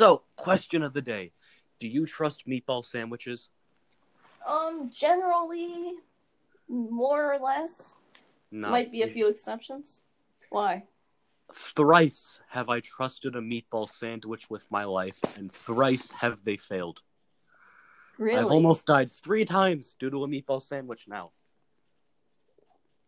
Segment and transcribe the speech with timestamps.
[0.00, 1.32] So, question of the day:
[1.78, 3.50] Do you trust meatball sandwiches?
[4.48, 5.96] Um, generally,
[6.70, 7.96] more or less.
[8.50, 8.70] No.
[8.70, 10.00] Might be a few exceptions.
[10.48, 10.84] Why?
[11.52, 17.02] Thrice have I trusted a meatball sandwich with my life, and thrice have they failed.
[18.16, 18.40] Really?
[18.40, 21.32] I've almost died three times due to a meatball sandwich now.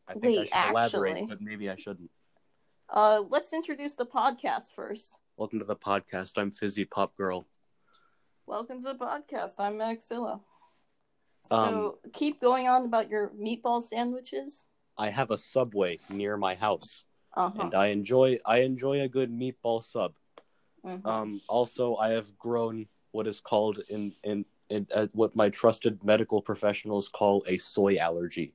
[0.07, 2.11] I think I Wait, should elaborate, but maybe I shouldn't.
[2.91, 5.21] Uh, let's introduce the podcast first.
[5.37, 6.35] Welcome to the podcast.
[6.37, 7.47] I'm Fizzy Pop Girl.
[8.47, 9.55] Welcome to the podcast.
[9.59, 10.35] I'm Maxilla.
[10.35, 10.41] Um,
[11.51, 14.65] So keep going on about your meatball sandwiches.
[14.99, 17.63] I have a Subway near my house, Uh huh.
[17.63, 20.15] and I enjoy I enjoy a good meatball sub.
[20.85, 21.07] Mhm.
[21.07, 26.05] Um, also, I have grown what is called in in, in uh, what my trusted
[26.05, 28.55] medical professionals call a soy allergy.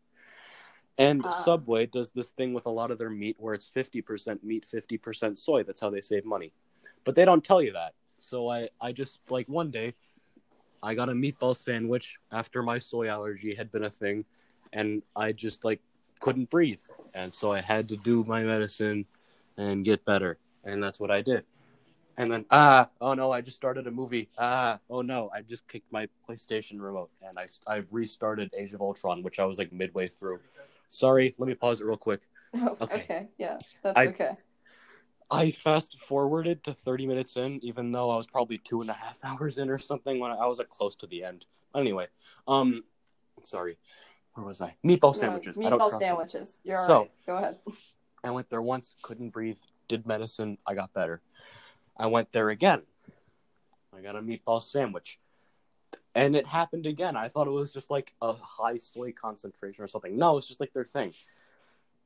[1.00, 1.30] And Ah.
[1.44, 5.38] Subway does this thing with a lot of their meat where it's 50% meat, 50%
[5.38, 5.64] soy.
[5.64, 6.54] That's how they save money.
[7.04, 7.94] But they don't tell you that.
[8.18, 9.94] So I, I just, like, one day,
[10.82, 14.26] I got a meatball sandwich after my soy allergy had been a thing.
[14.74, 15.82] And I just, like,
[16.20, 16.82] couldn't breathe.
[17.14, 19.06] And so I had to do my medicine
[19.58, 20.38] and get better.
[20.64, 21.46] And that's what I did.
[22.18, 24.28] And then, ah, oh no, I just started a movie.
[24.40, 28.82] Ah, oh no, I just kicked my PlayStation remote and I, I restarted Age of
[28.82, 30.40] Ultron, which I was like midway through.
[30.90, 32.22] Sorry, let me pause it real quick.
[32.56, 32.96] Oh, okay.
[32.96, 33.28] okay.
[33.38, 34.32] Yeah, that's I- okay.
[35.30, 38.94] I fast forwarded to 30 minutes in, even though I was probably two and a
[38.94, 41.46] half hours in or something when I, I was like close to the end.
[41.74, 42.08] But Anyway,
[42.48, 42.84] um,
[43.44, 43.78] sorry,
[44.34, 44.76] where was I?
[44.86, 45.58] Meatball sandwiches.
[45.58, 46.02] No, I don't meatball trust them.
[46.02, 46.58] sandwiches.
[46.64, 47.10] You're So-.
[47.26, 47.58] Go ahead.
[48.24, 51.22] I went there once, couldn't breathe, did medicine, I got better.
[51.96, 52.82] I went there again.
[53.96, 55.20] I got a meatball sandwich.
[56.16, 57.16] And it happened again.
[57.16, 60.18] I thought it was just like a high soy concentration or something.
[60.18, 61.14] No, it's just like their thing.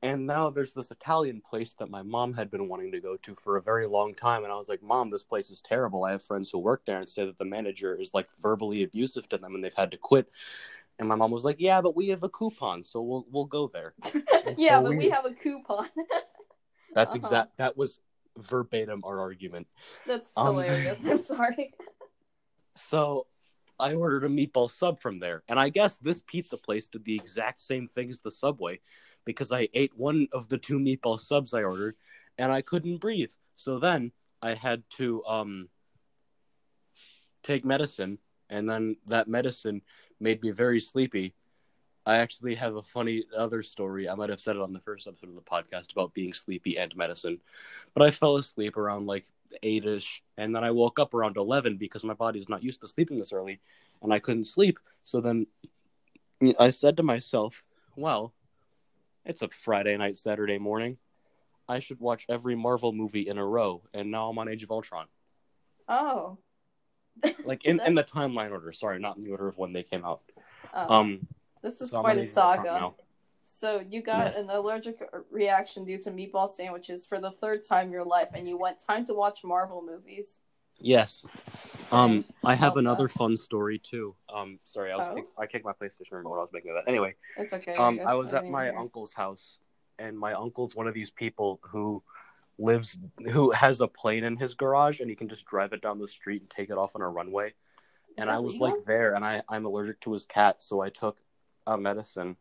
[0.03, 3.35] And now there's this Italian place that my mom had been wanting to go to
[3.35, 4.44] for a very long time.
[4.44, 6.03] And I was like, Mom, this place is terrible.
[6.05, 9.29] I have friends who work there and say that the manager is like verbally abusive
[9.29, 10.27] to them and they've had to quit.
[10.97, 13.67] And my mom was like, Yeah, but we have a coupon, so we'll we'll go
[13.67, 13.94] there.
[14.57, 15.88] Yeah, so but we we- have a coupon.
[16.94, 17.17] That's Uh-huh.
[17.17, 17.57] exact.
[17.57, 18.00] That was
[18.38, 19.67] verbatim our argument.
[20.07, 20.97] That's Um, hilarious.
[21.06, 21.73] I'm sorry.
[22.75, 23.28] So
[23.79, 27.16] I ordered a meatball sub from there, and I guess this pizza place did the
[27.16, 28.79] exact same thing as the Subway,
[29.26, 31.96] because I ate one of the two meatball subs I ordered,
[32.38, 33.32] and I couldn't breathe.
[33.56, 34.12] So then
[34.42, 35.70] I had to um
[37.44, 39.82] take medicine, and then that medicine
[40.20, 41.34] made me very sleepy.
[42.06, 44.09] I actually have a funny other story.
[44.09, 46.78] I might have said it on the first episode of the podcast about being sleepy
[46.78, 47.40] and medicine.
[47.94, 49.26] But I fell asleep around like
[49.62, 52.88] eight ish, and then I woke up around eleven because my body's not used to
[52.88, 53.59] sleeping this early,
[54.02, 54.80] and I couldn't sleep.
[55.03, 55.48] So then
[56.59, 57.64] I said to myself,
[57.96, 58.34] "Well,
[59.26, 60.98] it's a Friday night, Saturday morning.
[61.68, 64.72] I should watch every Marvel movie in a row." And now I'm on Age of
[64.72, 65.08] Ultron,
[65.88, 66.38] Oh.
[67.44, 68.72] like in, in the timeline order.
[68.72, 70.22] Sorry, not in the order of when they came out.
[70.74, 70.94] oh.
[70.94, 71.28] Um,
[71.62, 72.92] this is so quite a Age of Ultron saga.
[73.46, 74.44] So you got Yes.
[74.44, 74.98] an allergic
[75.30, 78.80] reaction due to meatball sandwiches for the third time in your life, and you went
[78.80, 80.40] time to watch Marvel movies.
[80.80, 81.26] Yes.
[81.92, 84.16] Um, I have another fun story too.
[84.34, 85.16] Um, sorry, I was Oh.
[85.16, 86.32] kick- I kicked my PlayStation remote.
[86.32, 86.88] when I was making that.
[86.88, 87.76] Anyway, It's okay.
[87.76, 89.59] um, I was at my uncle's house,
[90.00, 92.04] and my uncle's one of these people who
[92.58, 92.98] lives
[93.32, 96.08] who has a plane in his garage, and he can just drive it down the
[96.08, 97.53] street and take it off on a runway.
[98.18, 101.22] And I was like there, and I I'm allergic to his cat, so I took
[101.68, 102.38] a medicine,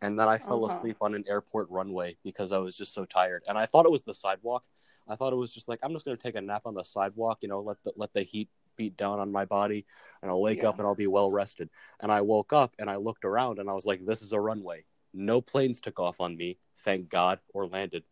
[0.00, 0.74] and then I fell Uh-huh.
[0.76, 3.92] asleep on an airport runway because I was just so tired, and I thought it
[3.92, 4.64] was the sidewalk.
[5.08, 7.38] I thought it was just like I'm just gonna take a nap on the sidewalk,
[7.42, 9.86] you know, let the let the heat beat down on my body,
[10.22, 10.70] and I'll wake Yeah.
[10.70, 11.70] up and I'll be well rested.
[12.00, 14.40] And I woke up and I looked around and I was like, this is a
[14.40, 14.84] runway.
[15.12, 18.04] No planes took off on me, thank God, or landed.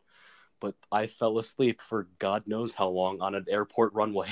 [0.61, 4.29] But I fell asleep for God knows how long on an airport runway.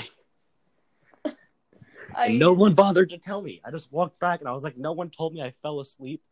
[2.15, 3.61] I, no one bothered to tell me.
[3.65, 6.23] I just walked back and I was like, no one told me I fell asleep.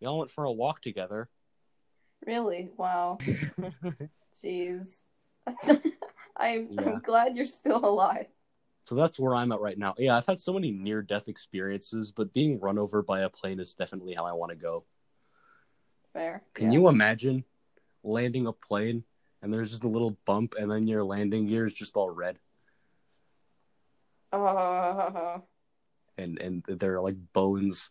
[0.00, 1.28] We all went for a walk together.
[2.26, 2.70] Really?
[2.76, 3.18] Wow.
[4.42, 4.88] Jeez.
[6.36, 6.82] I'm, Yeah.
[6.82, 8.26] I'm glad you're still alive.
[8.86, 9.94] So that's where I'm at right now.
[9.98, 13.60] Yeah, I've had so many near death experiences, but being run over by a plane
[13.60, 14.84] is definitely how I want to go.
[16.12, 16.42] Fair.
[16.54, 16.78] Can yeah.
[16.78, 17.44] you imagine
[18.02, 19.04] landing a plane
[19.42, 22.38] and there's just a little bump and then your landing gear is just all red
[24.32, 25.38] Uh,
[26.18, 27.90] and and there are like bones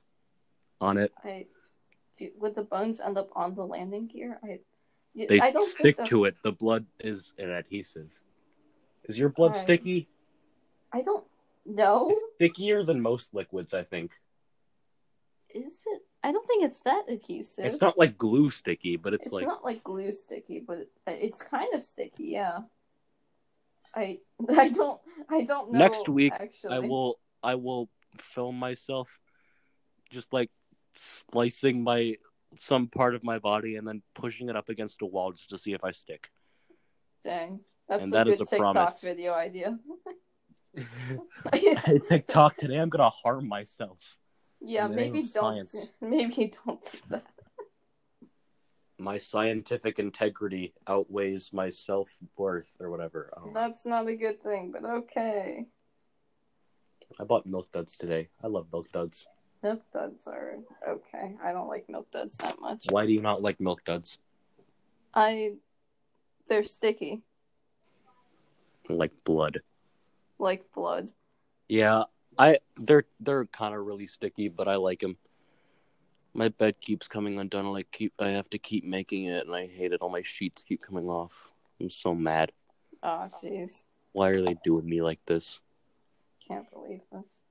[0.81, 1.11] on it.
[1.23, 1.47] I
[2.17, 4.39] do, would the bones end up on the landing gear?
[4.43, 4.59] I
[5.15, 6.35] They I don't think stick to it.
[6.43, 8.09] The blood is an adhesive.
[9.05, 9.61] Is your blood Right.
[9.61, 10.07] sticky?
[10.91, 11.25] I don't
[11.65, 12.09] know.
[12.09, 14.11] It's stickier than most liquids, I think.
[15.49, 16.01] Is it?
[16.23, 17.65] I don't think it's that adhesive.
[17.65, 21.41] It's not like glue sticky, but it's, It's like not like glue sticky, but it's
[21.41, 22.25] kind of sticky.
[22.25, 22.59] Yeah.
[23.95, 24.19] I
[24.49, 25.79] I don't I don't know.
[25.79, 26.75] Next week, actually.
[26.75, 29.19] I will I will film myself
[30.11, 30.51] just like
[30.95, 32.15] splicing my
[32.57, 35.57] some part of my body and then pushing it up against a wall just to
[35.57, 36.29] see if I stick.
[37.23, 39.01] Dang, that's And a that good is a TikTok promise.
[39.01, 39.77] video idea.
[41.53, 43.97] hey, TikTok, today I'm gonna harm myself.
[44.61, 45.69] yeah, In the name maybe don't.
[45.69, 45.91] science.
[46.01, 47.25] Maybe don't do that.
[48.97, 53.31] My scientific integrity outweighs my self worth or whatever.
[53.35, 53.59] I, don't know.
[53.59, 55.65] That's not a good thing, but okay.
[57.19, 58.27] I bought milk duds today.
[58.43, 59.25] I love milk duds.
[59.61, 60.55] Milk duds are
[60.87, 61.35] okay.
[61.43, 62.85] I don't like milk duds that much.
[62.89, 64.19] Why do you not like milk duds?
[65.13, 65.53] I
[66.47, 67.21] they're sticky,
[68.87, 69.59] Like blood.
[70.39, 71.11] like blood.
[71.67, 72.03] Yeah,
[72.37, 75.17] I they're they're kind of really sticky, but I like them.
[76.33, 79.55] My bed keeps coming undone, and I keep I have to keep making it, and
[79.55, 79.99] I hate it.
[80.01, 81.51] All my sheets keep coming off.
[81.81, 82.51] I'm so mad.
[83.03, 83.83] Oh jeez,
[84.13, 85.61] Why are they doing me like this?
[86.47, 87.41] can't believe this.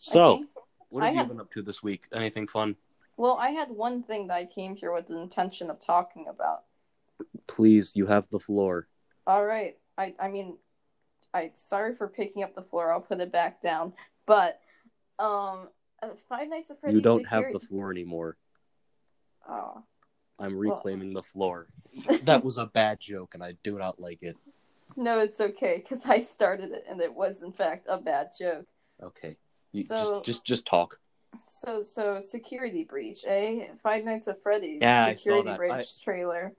[0.00, 0.46] So,
[0.88, 2.06] what I have you had- been up to this week?
[2.12, 2.76] Anything fun?
[3.16, 6.64] Well, I had one thing that I came here with the intention of talking about.
[7.46, 8.88] Please, you have the floor.
[9.26, 9.78] All right.
[9.98, 10.56] I I mean,
[11.34, 12.90] I sorry for picking up the floor.
[12.90, 13.92] I'll put it back down.
[14.24, 14.58] But
[15.18, 15.68] um,
[16.02, 16.96] uh, Five Nights at Freddy's.
[16.96, 18.38] you don't have the floor anymore.
[19.46, 19.82] Oh.
[20.38, 21.68] I'm Well- reclaiming the floor.
[22.22, 24.36] That was a bad joke, and I do not like it.
[24.96, 28.66] No, it's okay because I started it and it was in fact a bad joke.
[29.02, 29.36] Okay,
[29.72, 30.98] you So- just just just talk.
[31.48, 33.68] So so security breach, eh?
[33.82, 35.58] Five Nights at Freddy's Yeah, I saw security that.
[35.58, 36.54] breach I- trailer.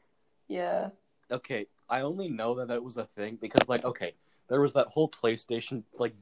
[0.48, 0.90] Yeah.
[1.30, 4.16] okay, I only know that that was a thing because, like, okay,
[4.50, 6.13] there was that whole PlayStation like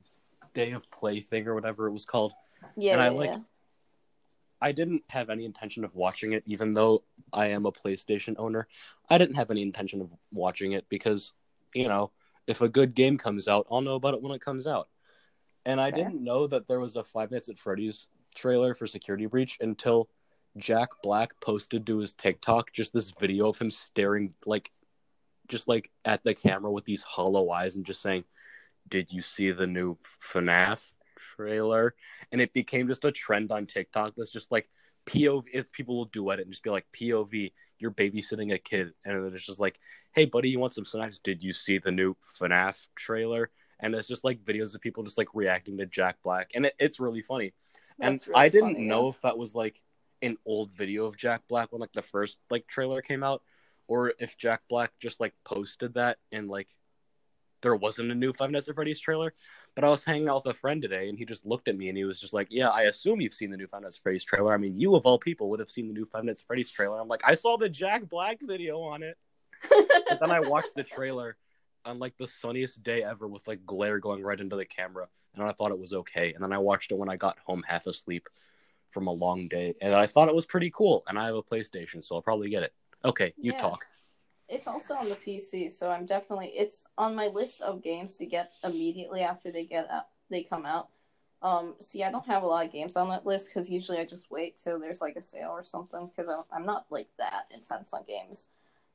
[0.53, 2.33] day of play thing or whatever it was called.
[2.77, 2.93] Yeah.
[2.93, 3.39] And I like- yeah.
[4.61, 8.67] I didn't have any intention of watching it, even though I am a PlayStation owner.
[9.09, 11.33] I didn't have any intention of watching it because,
[11.73, 12.11] you know,
[12.45, 14.89] if a good game comes out, I'll know about it when it comes out.
[15.69, 16.05] And I Fair.
[16.05, 20.09] didn't know that there was a Five Nights at Freddy's trailer for Security Breach until
[20.57, 24.71] Jack Black posted to his TikTok just this video of him staring like,
[25.47, 28.23] just like at the camera with these hollow eyes and just saying,
[28.87, 29.95] "Did you see the new
[30.33, 31.93] FNAF trailer?"
[32.31, 34.15] And it became just a trend on TikTok.
[34.17, 34.67] That's just like
[35.05, 35.43] POV.
[35.53, 39.23] If people will do it and just be like POV, you're babysitting a kid, and
[39.23, 39.79] then it's just like,
[40.13, 41.19] "Hey, buddy, you want some snacks?
[41.19, 45.17] Did you see the new FNAF trailer?" And it's just like videos of people just
[45.17, 47.53] like reacting to Jack Black, and it, it's really funny.
[47.97, 49.09] That's and really I didn't funny, know yeah.
[49.09, 49.81] if that was like
[50.21, 53.41] an old video of Jack Black when like the first like trailer came out,
[53.87, 56.67] or if Jack Black just like posted that and like
[57.61, 59.33] there wasn't a new Five Nights at Freddy's trailer.
[59.75, 61.89] But I was hanging out with a friend today, and he just looked at me
[61.89, 64.03] and he was just like, "Yeah, I assume you've seen the new Five Nights at
[64.03, 64.53] Freddy's trailer.
[64.53, 66.71] I mean, you of all people would have seen the new Five Nights at Freddy's
[66.71, 69.17] trailer." I'm like, "I saw the Jack Black video on it."
[70.09, 71.37] But then I watched the trailer
[71.85, 75.43] on like the sunniest day ever with like glare going right into the camera, and
[75.43, 76.33] I thought it was okay.
[76.33, 78.27] And then I watched it when I got home half asleep
[78.91, 81.03] from a long day, and I thought it was pretty cool.
[81.07, 82.73] And I have a PlayStation, so I'll probably get it.
[83.05, 83.61] Okay, you Yeah.
[83.61, 83.85] talk.
[84.47, 88.25] It's also on the PC, so I'm definitely it's on my list of games to
[88.25, 90.89] get immediately after they get out, they come out.
[91.41, 94.05] Um, see, I don't have a lot of games on that list because usually I
[94.05, 97.45] just wait till there's like a sale or something because I'm, I'm not like that
[97.51, 98.49] intense on games.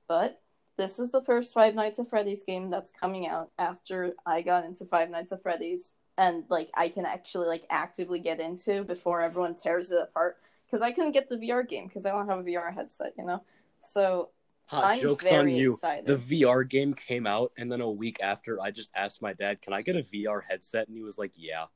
[0.09, 0.43] But
[0.77, 4.65] this is the first Five Nights at Freddy's game that's coming out after I got
[4.65, 9.21] into Five Nights at Freddy's, and like I can actually like actively get into before
[9.21, 12.41] everyone tears it apart because I couldn't get the VR game because I don't have
[12.41, 13.43] a VR headset, you know.
[13.81, 14.31] So
[14.67, 15.75] Hot I'm jokes on you.
[15.75, 16.07] excited.
[16.07, 19.61] The VR game came out, and then a week after, I just asked my dad,
[19.61, 21.67] "Can I get a VR headset?" And he was like, "Yeah."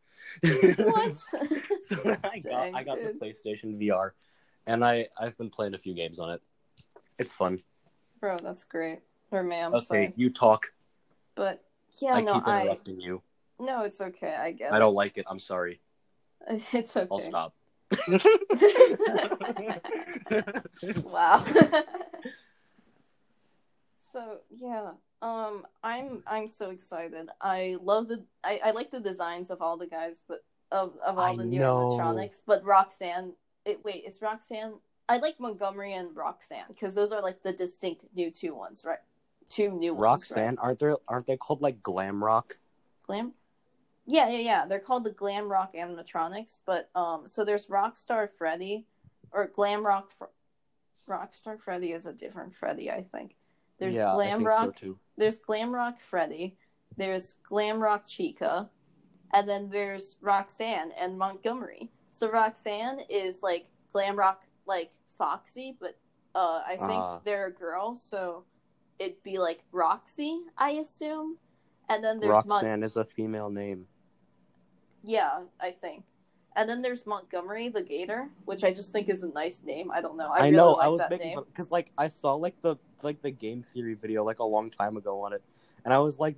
[0.43, 1.17] what?
[1.83, 3.13] so I got Dang, I got the.
[3.21, 4.13] PlayStation VR,
[4.67, 6.43] and I I've been playing a few games on it.
[7.19, 7.63] It's fun.
[8.21, 9.01] Bro, that's great.
[9.31, 10.13] Or ma'am, okay, sorry.
[10.17, 10.73] you talk.
[11.35, 11.63] But
[12.01, 13.21] yeah, I no, keep I you.
[13.61, 14.35] no, it's okay.
[14.35, 15.27] I get I don't like it.
[15.29, 15.81] I'm sorry.
[16.51, 17.09] It's okay.
[17.11, 17.53] I'll stop.
[21.05, 21.45] wow.
[24.13, 27.29] so yeah, um, I'm I'm so excited.
[27.41, 31.19] I love the I, I like the designs of all the guys, but of of
[31.19, 31.97] all I the new know.
[31.99, 32.37] animatronics.
[32.47, 33.33] But Roxanne,
[33.65, 34.75] it wait, it's Roxanne.
[35.09, 38.99] I like Montgomery and Roxanne because those are like the distinct new two ones, right?
[39.49, 40.03] Two new ones.
[40.03, 40.11] right?
[40.11, 40.97] Roxanne, aren't there?
[41.09, 42.59] Aren't they called like glam rock?
[43.07, 43.33] Glam.
[44.07, 44.67] Yeah, yeah, yeah.
[44.67, 48.87] They're called the Glam Rock animatronics, but um, so there's Rockstar Freddy,
[49.33, 50.11] or Glam Rock.
[50.11, 50.25] Fr-
[51.07, 53.37] Rockstar Freddy is a different Freddy, I think.
[53.79, 54.65] There's yeah, I Glam think Rock.
[54.65, 54.99] so too.
[55.19, 56.57] There's Glam Rock Freddy.
[56.97, 58.71] There's Glam Rock Chica,
[59.35, 61.91] and then there's Roxanne and Montgomery.
[62.11, 65.99] So Roxanne is like glam rock, like Foxy, but
[66.35, 67.21] uh, I think Ah.
[67.25, 67.95] they're a girl.
[67.95, 68.45] So
[68.99, 71.37] it'd be like Roxy, I assume.
[71.89, 73.87] And then there's Mon- is a female name.
[75.03, 76.05] yeah, I think.
[76.57, 79.91] And then there's Montgomery the Gator, which I just think is a nice name.
[79.93, 80.29] I don't know.
[80.31, 80.73] I, I, really know.
[80.73, 83.95] like I was that making because like I saw like the like the game theory
[83.95, 85.43] video like a long time ago on it,
[85.85, 86.37] and I was like,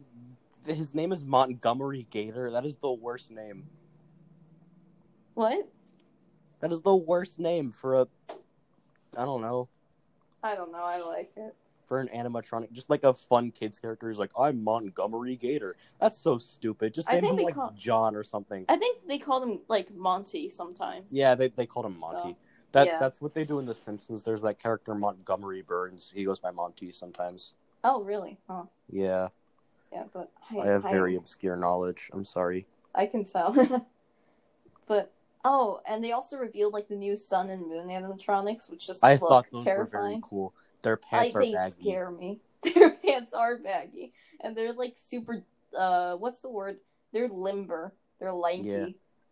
[0.67, 2.51] his name is Montgomery Gator.
[2.51, 3.67] That is the worst name.
[5.35, 5.69] What?
[6.61, 8.09] That is the worst name for a.
[9.17, 9.69] I don't know
[10.43, 10.83] I don't know.
[10.83, 11.55] I like it.
[11.87, 14.09] for an animatronic, just like a fun kids character.
[14.09, 15.76] He's like, I'm Montgomery Gator.
[16.00, 16.95] That's so stupid.
[16.95, 18.64] Just I name him like call- John or something.
[18.69, 21.07] I think they called him like Monty sometimes.
[21.11, 22.37] Yeah, they they called him So, Monty.
[22.73, 22.99] that yeah.
[22.99, 24.23] that's what they do in The Simpsons.
[24.23, 26.11] There's that character Montgomery Burns.
[26.14, 27.55] He goes by Monty sometimes.
[27.85, 28.38] Oh, really?
[28.49, 28.64] Huh.
[28.88, 29.29] Yeah,
[29.93, 32.11] Yeah, but I, I have I- very obscure knowledge.
[32.14, 32.67] I'm sorry.
[32.95, 33.52] I can tell.
[34.87, 35.12] but
[35.45, 39.13] oh, and they also revealed like the new Sun and Moon animatronics, which just I
[39.13, 40.21] look thought those were very terrifying.
[40.23, 40.55] cool.
[40.83, 41.81] Their Like pants are they baggy.
[41.81, 42.41] scare me.
[42.75, 45.43] Their pants are baggy, and they're like super.
[45.77, 46.79] Uh, what's the word?
[47.13, 47.95] They're limber.
[48.19, 48.87] They're lanky, Yeah.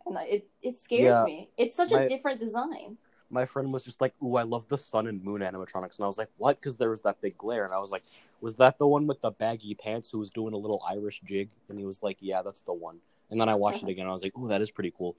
[0.07, 1.25] and I, it it scares Yeah.
[1.25, 1.51] me.
[1.59, 2.97] It's such My- a different design.
[3.31, 6.07] My friend was just like, "Ooh, I love the sun and moon animatronics," and I
[6.07, 8.03] was like, "What?" Because there was that big glare, and I was like,
[8.41, 11.51] "Was that the one with the baggy pants who was doing a little Irish jig?"
[11.69, 13.01] And he was like, "Yeah, that's the one."
[13.31, 14.05] And then I watched it again.
[14.05, 15.15] and I was like, "Ooh, that is pretty cool."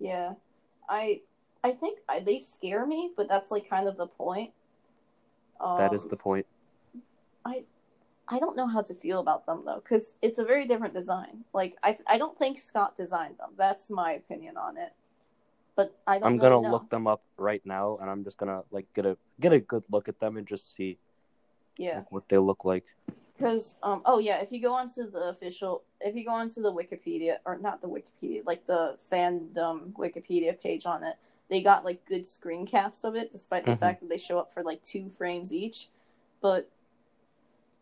[0.00, 0.32] Yeah,
[0.88, 1.20] I
[1.62, 4.52] I think I, they scare me, but that's like kind of the point.
[5.60, 6.46] Um, that is the point.
[7.44, 7.64] I
[8.26, 11.44] I don't know how to feel about them though, because it's a very different design.
[11.52, 13.50] Like I, I don't think Scott designed them.
[13.56, 14.92] That's my opinion on it.
[15.76, 16.26] But I don't.
[16.26, 16.70] I'm really gonna know.
[16.70, 19.84] look them up right now, and I'm just gonna like get a get a good
[19.90, 20.98] look at them and just see
[21.76, 22.86] Yeah, like, what they look like.
[23.36, 26.72] because um oh yeah, if you go onto the official, if you go onto the
[26.72, 31.16] Wikipedia or not the Wikipedia, like the fandom Wikipedia page on it,
[31.48, 33.78] they got like good screen caps of it, despite the Mhm.
[33.78, 35.88] fact that they show up for like two frames each.
[36.40, 36.70] But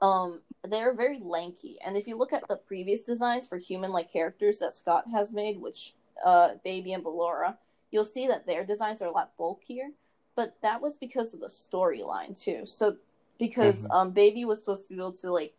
[0.01, 4.11] um they're very lanky and if you look at the previous designs for human like
[4.11, 5.95] characters that scott has made which
[6.25, 7.57] uh baby and ballora
[7.91, 9.89] you'll see that their designs are a lot bulkier
[10.37, 12.97] but that was because of the storyline too so
[13.39, 13.95] because Mhm.
[13.95, 15.55] um baby was supposed to be able to like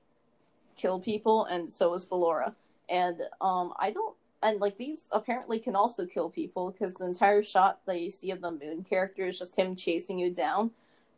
[0.79, 2.55] kill people and so was ballora
[2.89, 7.41] and um i don't and like these apparently can also kill people because the entire
[7.43, 10.71] shot that you see of the moon character is just him chasing you down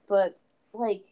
[0.08, 0.38] but
[0.74, 1.04] like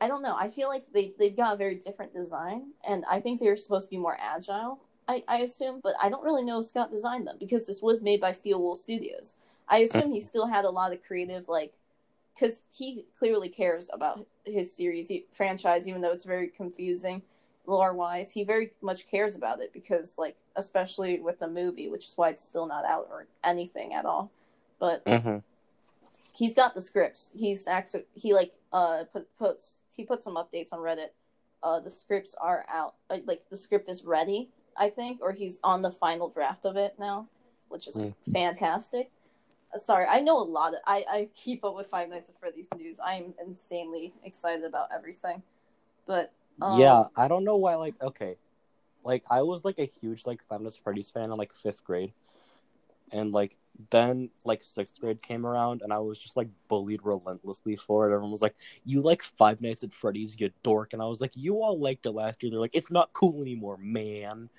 [0.00, 0.36] I don't know.
[0.36, 3.88] I feel like they they've got a very different design, and I think they're supposed
[3.88, 4.78] to be more agile.
[5.08, 8.02] I, I assume, but I don't really know if Scott designed them because this was
[8.02, 9.34] made by Steel Wool Studios.
[9.66, 11.72] I assume he still had a lot of creative like,
[12.34, 17.22] because he clearly cares about his series franchise, even though it's very confusing
[17.68, 18.32] lore wise.
[18.32, 22.30] He very much cares about it because like, especially with the movie, which is why
[22.30, 24.30] it's still not out or anything at all.
[24.80, 25.38] But Mm-hmm.
[26.34, 27.30] he's got the scripts.
[27.36, 31.10] He's actually he like uh put puts he put some updates on Reddit.
[31.62, 32.94] Uh, the scripts are out.
[33.10, 36.76] Uh, like the script is ready, I think, or he's on the final draft of
[36.76, 37.26] it now,
[37.68, 38.14] which is Mm.
[38.32, 39.10] fantastic.
[39.74, 40.74] Uh, sorry, I know a lot.
[40.74, 42.98] Of, I I keep up with Five Nights at Freddy's news.
[43.04, 45.42] I'm insanely excited about everything,
[46.06, 47.74] but um, yeah, I don't know why.
[47.76, 48.36] Like, okay,
[49.04, 51.84] like I was like a huge like Five Nights at Freddy's fan in like fifth
[51.84, 52.12] grade,
[53.12, 53.56] and like
[53.90, 58.12] then like sixth grade came around, and I was just like bullied relentlessly for it.
[58.12, 61.32] Everyone was like, "You like Five Nights at Freddy's, you dork," and I was like,
[61.36, 64.50] "You all liked it last year." They're like, "It's not cool anymore, man."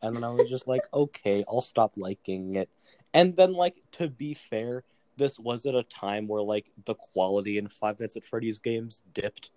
[0.00, 2.70] And then I was just like, "Okay, I'll stop liking it."
[3.14, 4.84] And then like to be fair,
[5.16, 9.02] this was at a time where like the quality in Five Nights at Freddy's games
[9.14, 9.50] dipped.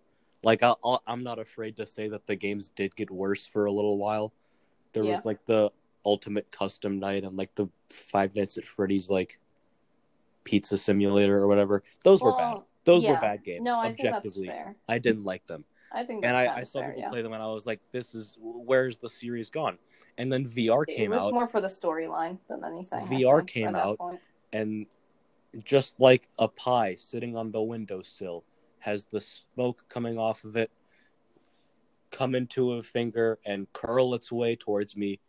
[0.46, 0.74] Like I,
[1.08, 4.32] I'm not afraid to say that the games did get worse for a little while.
[4.94, 5.12] There Yeah.
[5.12, 5.72] was like the
[6.06, 9.40] Ultimate Custom Night and like the Five Nights at Freddy's like
[10.44, 11.84] Pizza Simulator or whatever.
[12.04, 12.58] Those were bad.
[12.84, 13.14] Those yeah.
[13.14, 13.64] were bad games.
[13.64, 14.76] No, I think that's objectively, fair.
[14.88, 17.10] I didn't like them, I think and I, I saw fair, people yeah.
[17.10, 19.80] play them, and I was like, "This is where's the series gone?"
[20.20, 21.16] And then VR came out.
[21.16, 23.00] It was out, more for the storyline than anything.
[23.08, 23.98] VR came out.
[23.98, 24.20] point.
[24.54, 24.86] and
[25.64, 28.44] just like a pie sitting on the windowsill
[28.80, 30.72] has the smoke coming off of it
[32.12, 35.20] come into a finger and curl its way towards me.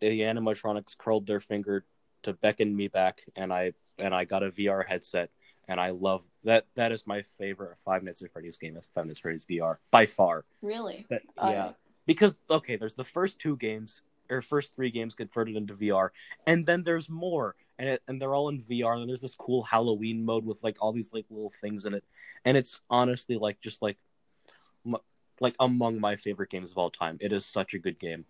[0.00, 1.84] The animatronics curled their finger
[2.24, 5.30] to beckon me back and i and i got a vr headset
[5.68, 9.06] and i love that that is my favorite five nights at freddy's game is five
[9.06, 10.44] nights at freddy's vr by far.
[10.62, 11.06] Really?
[11.10, 11.72] that, yeah,
[12.06, 16.10] because okay, there's the first two games or first three games converted into VR,
[16.46, 18.96] and then there's more, and it, and they're all in VR.
[18.96, 22.04] And there's this cool Halloween mode with like all these like little things in it,
[22.44, 23.98] and it's honestly like just like
[24.86, 24.96] m-
[25.40, 27.18] like among my favorite games of all time.
[27.20, 28.24] It is such a good game.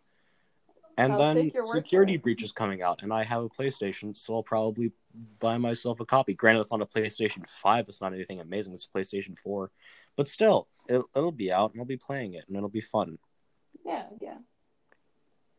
[0.96, 2.22] And I'll then take your word for Security it.
[2.22, 4.92] Breach is coming out, and I have a PlayStation, so I'll probably
[5.40, 6.34] buy myself a copy.
[6.34, 9.70] Granted, it's on a PlayStation 5, it's not anything amazing, it's a PlayStation 4.
[10.16, 13.18] But still, it, it'll be out, and I'll be playing it, and it'll be fun.
[13.84, 14.36] Yeah, yeah.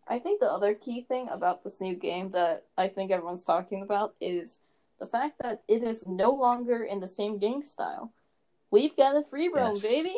[0.07, 3.81] I think the other key thing about this new game that I think everyone's talking
[3.81, 4.59] about is
[4.99, 8.13] the fact that it is no longer in the same game style.
[8.71, 9.81] We've got a free roam, Yes.
[9.81, 10.15] baby.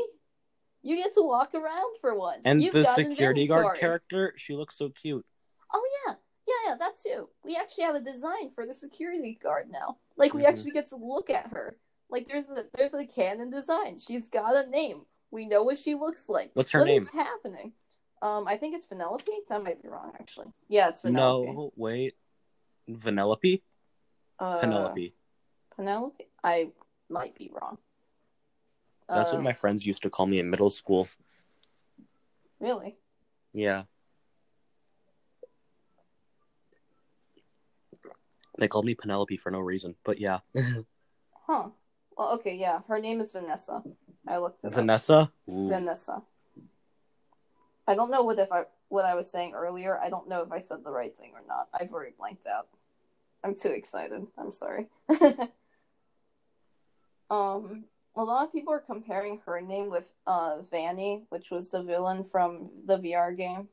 [0.83, 2.41] You get to walk around for once.
[2.45, 5.25] And You've the security guard character, she looks so cute.
[5.73, 6.15] Oh yeah,
[6.47, 6.75] yeah, yeah.
[6.75, 7.29] That too.
[7.43, 9.97] We actually have a design for the security guard now.
[10.15, 10.49] Like we Mhm.
[10.49, 11.77] actually get to look at her.
[12.09, 13.97] Like there's a there's a canon design.
[13.97, 15.05] She's got a name.
[15.31, 16.51] We know what she looks like.
[16.53, 17.01] What's her What name?
[17.01, 17.73] is happening?
[18.21, 19.31] Um, I think it's Penelope.
[19.49, 20.47] That might be wrong, actually.
[20.69, 21.51] Yeah, it's Penelope.
[21.51, 22.15] No, wait.
[22.89, 23.61] Vanellope?
[24.39, 25.13] uh, Penelope.
[25.75, 26.27] Penelope.
[26.43, 26.69] I
[27.09, 27.77] might be wrong.
[29.09, 31.07] That's Uh, what my friends used to call me in middle school.
[32.59, 32.97] Really?
[33.53, 33.83] Yeah.
[38.59, 40.39] They called me Penelope for no reason, but yeah.
[41.47, 41.69] Huh.
[42.17, 42.81] Well, okay, yeah.
[42.89, 43.81] Her name is Vanessa.
[44.27, 44.73] I looked it.
[44.73, 45.31] Vanessa?
[45.47, 46.21] Vanessa.
[47.87, 49.97] I don't know what if I what I was saying earlier.
[49.97, 51.67] I don't know if I said the right thing or not.
[51.73, 52.67] I've already blanked out.
[53.43, 54.25] I'm too excited.
[54.37, 54.87] I'm sorry.
[57.29, 61.83] um, a lot of people are comparing her name with uh Vanny, which was the
[61.83, 63.69] villain from the VR game.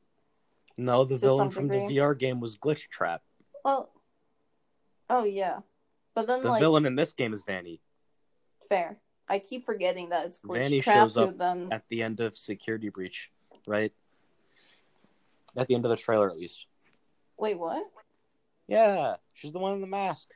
[0.76, 1.74] No, the villain from the.
[1.74, 3.22] VR game was Glitch Trap.
[3.64, 3.90] Well,
[5.08, 5.60] oh yeah,
[6.14, 7.80] but then The like villain in this game is Vanny.
[8.68, 8.98] fair.
[9.26, 12.36] I keep forgetting that it's Glitch Vanny Trap shows up then At the end of
[12.36, 13.30] Security Breach,
[13.66, 13.92] right?
[15.56, 16.66] At the end of the trailer, at least.
[17.36, 17.84] wait what?
[18.66, 20.28] Yeah, she's the one in the mask.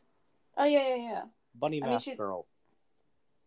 [0.56, 1.22] Oh yeah yeah yeah.
[1.54, 2.46] Bunny I mean, mask she- girl.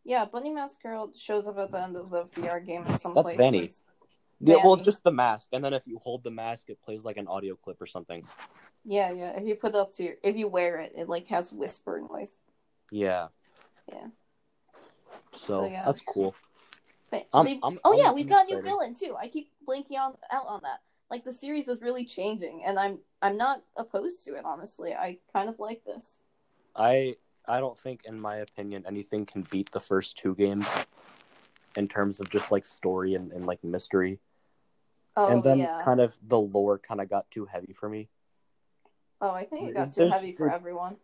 [0.04, 3.14] Yeah, Bunny Mask Girl shows up at the end of the VR game in some
[3.14, 3.38] That's places.
[3.38, 3.70] Vanny.
[4.40, 7.18] Yeah, well, just the mask, and then if you hold the mask, it plays like
[7.18, 8.26] an audio clip or something.
[8.84, 9.38] Yeah, yeah.
[9.40, 12.02] If you put it up to your, if you wear it, it like has whisper
[12.02, 12.40] noise.
[12.92, 13.28] Yeah.
[13.88, 14.08] Yeah.
[15.34, 15.84] So, So, yeah.
[15.86, 16.34] that's cool.
[17.12, 19.16] But I'm- I'm- oh I'm- yeah, we've got a new villain too.
[19.16, 20.80] I keep blinking on out on that.
[21.12, 24.46] Like the series is really changing, and I'm I'm not opposed to it.
[24.46, 26.20] Honestly, I kind of like this.
[26.74, 30.66] I I don't think, in my opinion, anything can beat the first two games
[31.76, 34.20] in terms of just like story and, and like mystery.
[35.18, 35.80] Oh and then yeah.
[35.84, 38.08] kind of the lore kind of got too heavy for me.
[39.20, 40.96] oh, I think it got too there's- heavy for everyone.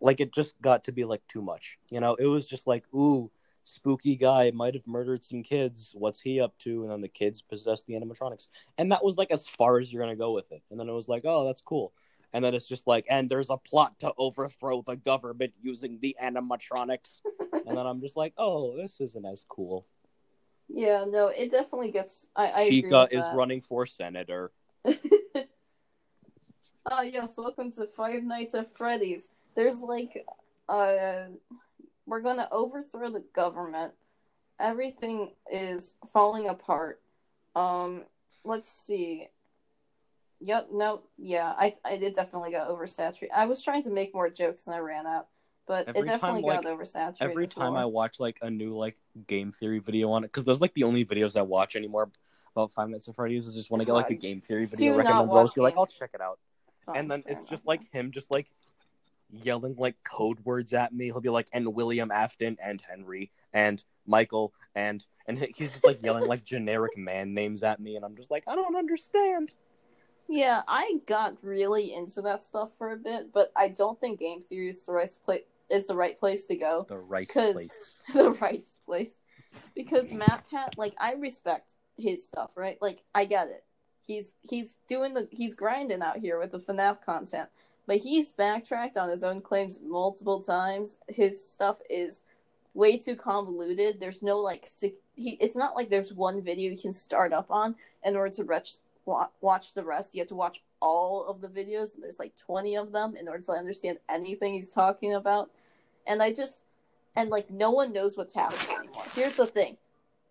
[0.00, 1.78] Like it just got to be like too much.
[1.88, 3.30] You know, it was just like, ooh,
[3.64, 5.92] spooky guy might have murdered some kids.
[5.94, 6.82] What's he up to?
[6.82, 8.48] And then the kids possessed the animatronics.
[8.78, 10.62] And that was like as far as you're gonna go with it.
[10.70, 11.92] And then it was like, oh, that's cool.
[12.32, 16.16] And then it's just like, and there's a plot to overthrow the government using the
[16.22, 17.20] animatronics.
[17.66, 19.86] and then I'm just like, oh, this isn't as cool.
[20.68, 22.26] Yeah, no, it definitely gets.
[22.34, 23.36] I, I Chica is that.
[23.36, 24.50] running for senator.
[26.86, 29.30] Ah, yes, welcome to Five Nights at Freddy's.
[29.56, 30.26] There's like,
[30.68, 31.28] uh,
[32.06, 33.92] we're gonna overthrow the government.
[34.60, 37.00] Everything is falling apart.
[37.56, 38.02] Um,
[38.44, 39.28] let's see.
[40.40, 43.30] Yep, no, yeah, I, I did definitely got oversaturated.
[43.34, 45.28] I was trying to make more jokes and I ran out,
[45.66, 47.16] but Every it definitely time, got oversaturated.
[47.20, 47.82] Every time lore.
[47.82, 50.82] I watch like a new like game theory video on it, because those like the
[50.82, 52.10] only videos I watch anymore
[52.54, 54.20] about Five Nights at Freddy's is just when I get like a God.
[54.20, 55.32] game theory video recommended.
[55.32, 56.38] I'll be like, I'll check it out.
[56.84, 58.48] Fine, and then it's just like him just like
[59.30, 63.82] yelling like code words at me he'll be like and william afton and henry and
[64.06, 68.14] michael and and he's just like yelling like generic man names at me and i'm
[68.16, 69.52] just like i don't understand
[70.28, 74.40] Yeah, I got really into that stuff for a bit, but I don't think game
[74.42, 76.86] theory is the right place is the right place to go.
[76.88, 79.20] the right place the right place.
[79.74, 82.78] Because Matt Pat, like I respect his stuff, right?
[82.80, 83.64] Like I get it.
[84.06, 87.48] He's he's doing the he's grinding out here with the FNAF content.
[87.86, 90.98] But he's backtracked on his own claims multiple times.
[91.08, 92.22] His stuff is
[92.72, 94.00] way too convoluted.
[94.00, 94.66] There's no like
[95.16, 98.44] he it's not like there's one video you can start up on in order to
[98.44, 98.72] retch,
[99.04, 100.14] wa- watch the rest.
[100.14, 101.90] You have to watch all of the videos.
[102.00, 105.50] There's like 20 of them in order to understand anything he's talking about.
[106.06, 106.58] And I just
[107.16, 109.04] and like no one knows what's happening anymore.
[109.14, 109.76] Here's the thing: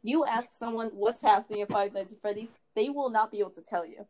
[0.04, 3.52] you ask someone what's happening at Five Nights at Freddy's, they will not be able
[3.52, 4.06] to tell you.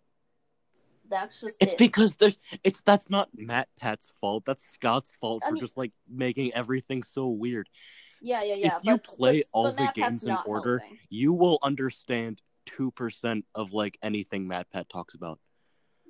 [1.10, 1.78] That's just it's it.
[1.78, 5.78] because there's it's that's not matt pat's fault that's scott's fault I for mean- just
[5.78, 7.70] like making everything so weird
[8.22, 8.78] yeah, yeah, yeah.
[8.78, 10.98] if you play but, all but the Matt games in order, helping.
[11.10, 15.40] you will understand 2% of like anything matt pat talks about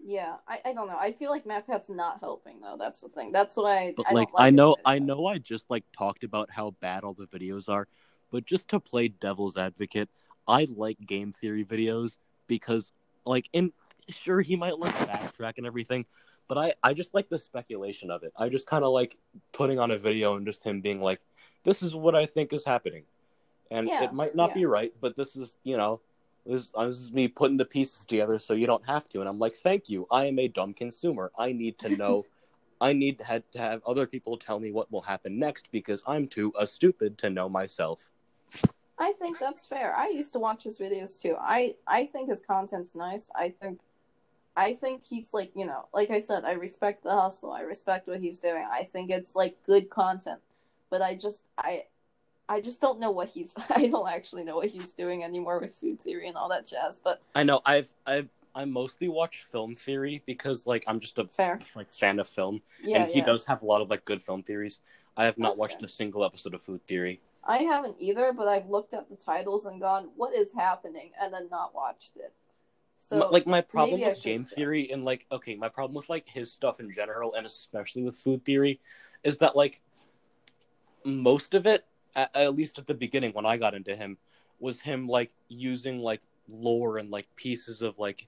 [0.06, 0.98] Yeah, I, I don't know.
[0.98, 2.76] I feel like Matt Pat's not helping though.
[2.78, 3.32] That's the thing.
[3.32, 6.52] That's why But I like, like I know, I know, I just like talked about
[6.52, 7.88] how bad all the videos are,
[8.32, 10.10] but just to play devil's advocate,
[10.48, 12.92] I like game theory videos because,
[13.26, 13.72] like, in
[14.10, 16.06] sure he might like backtrack and everything,
[16.48, 18.34] but I I just like the speculation of it.
[18.38, 19.18] I just kind of like
[19.52, 21.22] putting on a video and just him being like,
[21.64, 23.04] "This is what I think is happening,"
[23.72, 24.56] and Yeah, it might not yeah.
[24.56, 26.02] be right, but this is you know.
[26.46, 29.22] This, this is me putting the pieces together so you don't have to.
[29.22, 30.06] And I'm like, thank you.
[30.12, 31.32] I am a dumb consumer.
[31.38, 32.26] I need to know
[32.84, 36.04] I need to have, to have other people tell me what will happen next because
[36.06, 38.12] I'm too a stupid to know myself.
[39.00, 39.96] I think that's fair.
[39.96, 41.38] I used to watch his videos too.
[41.40, 43.32] I I think his content's nice.
[43.36, 43.80] I think
[44.56, 47.52] I think he's like, you know, like I said, I respect the hustle.
[47.52, 48.66] I respect what he's doing.
[48.72, 50.40] I think it's like good content.
[50.90, 51.86] But I just I
[52.48, 55.74] I just don't know what he's I don't actually know what he's doing anymore with
[55.76, 59.74] food theory and all that jazz, but I know I've I've I mostly watch film
[59.74, 61.60] theory because like I'm just a fair.
[61.76, 63.26] like fan of film Yeah, and he yeah.
[63.26, 64.82] does have a lot of like good film theories.
[65.18, 65.88] I have not That's watched fair.
[65.88, 67.20] a single episode of Food Theory.
[67.44, 71.34] I haven't either, but I've looked at the titles and gone, "What is happening?" and
[71.34, 72.34] then not watched it.
[73.10, 76.52] So like my problem with game theory and like okay, my problem with like his
[76.52, 78.80] stuff in general and especially with food theory
[79.24, 79.82] is that like
[81.04, 81.86] most of it,
[82.16, 84.18] at, at least at the beginning when I got into him,
[84.60, 88.28] was him like using like lore and like pieces of like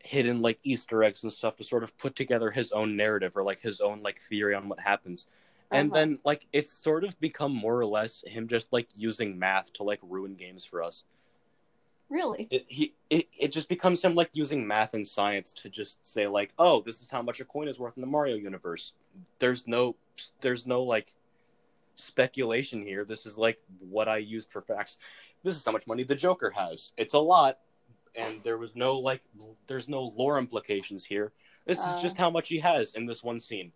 [0.00, 3.42] hidden like Easter eggs and stuff to sort of put together his own narrative or
[3.42, 5.26] like his own like theory on what happens.
[5.72, 5.98] And Uh-huh.
[6.00, 9.82] then like it's sort of become more or less him just like using math to
[9.82, 11.04] like ruin games for us
[12.14, 15.98] really, it, he it, it just becomes him like using math and science to just
[16.06, 18.92] say like oh this is how much a coin is worth in the mario universe.
[19.40, 19.96] There's no
[20.40, 21.10] there's no like
[21.96, 23.04] speculation here.
[23.04, 24.98] This is like what i used for facts.
[25.42, 26.92] This is how much money the joker has.
[26.96, 27.58] It's a lot
[28.16, 29.20] and there was no like
[29.66, 31.32] there's no lore implications here.
[31.66, 32.02] This is Uh.
[32.02, 33.72] just how much he has in this one scene.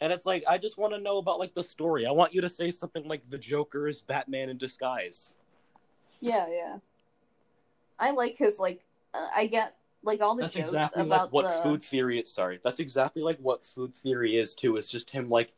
[0.00, 2.06] And it's like i just want to know about like the story.
[2.06, 5.34] I want you to say something like the joker is batman in disguise.
[6.20, 6.78] Yeah, yeah.
[7.98, 8.84] I like his like.
[9.14, 11.62] Uh, I get like all the That's jokes exactly about like what the.
[11.62, 12.32] food theory is.
[12.32, 14.76] Sorry, that's exactly like what food theory is too.
[14.76, 15.54] It's just him like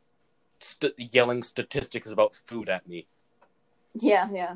[0.59, 3.07] st- yelling statistics about food at me.
[3.93, 4.55] Yeah, yeah.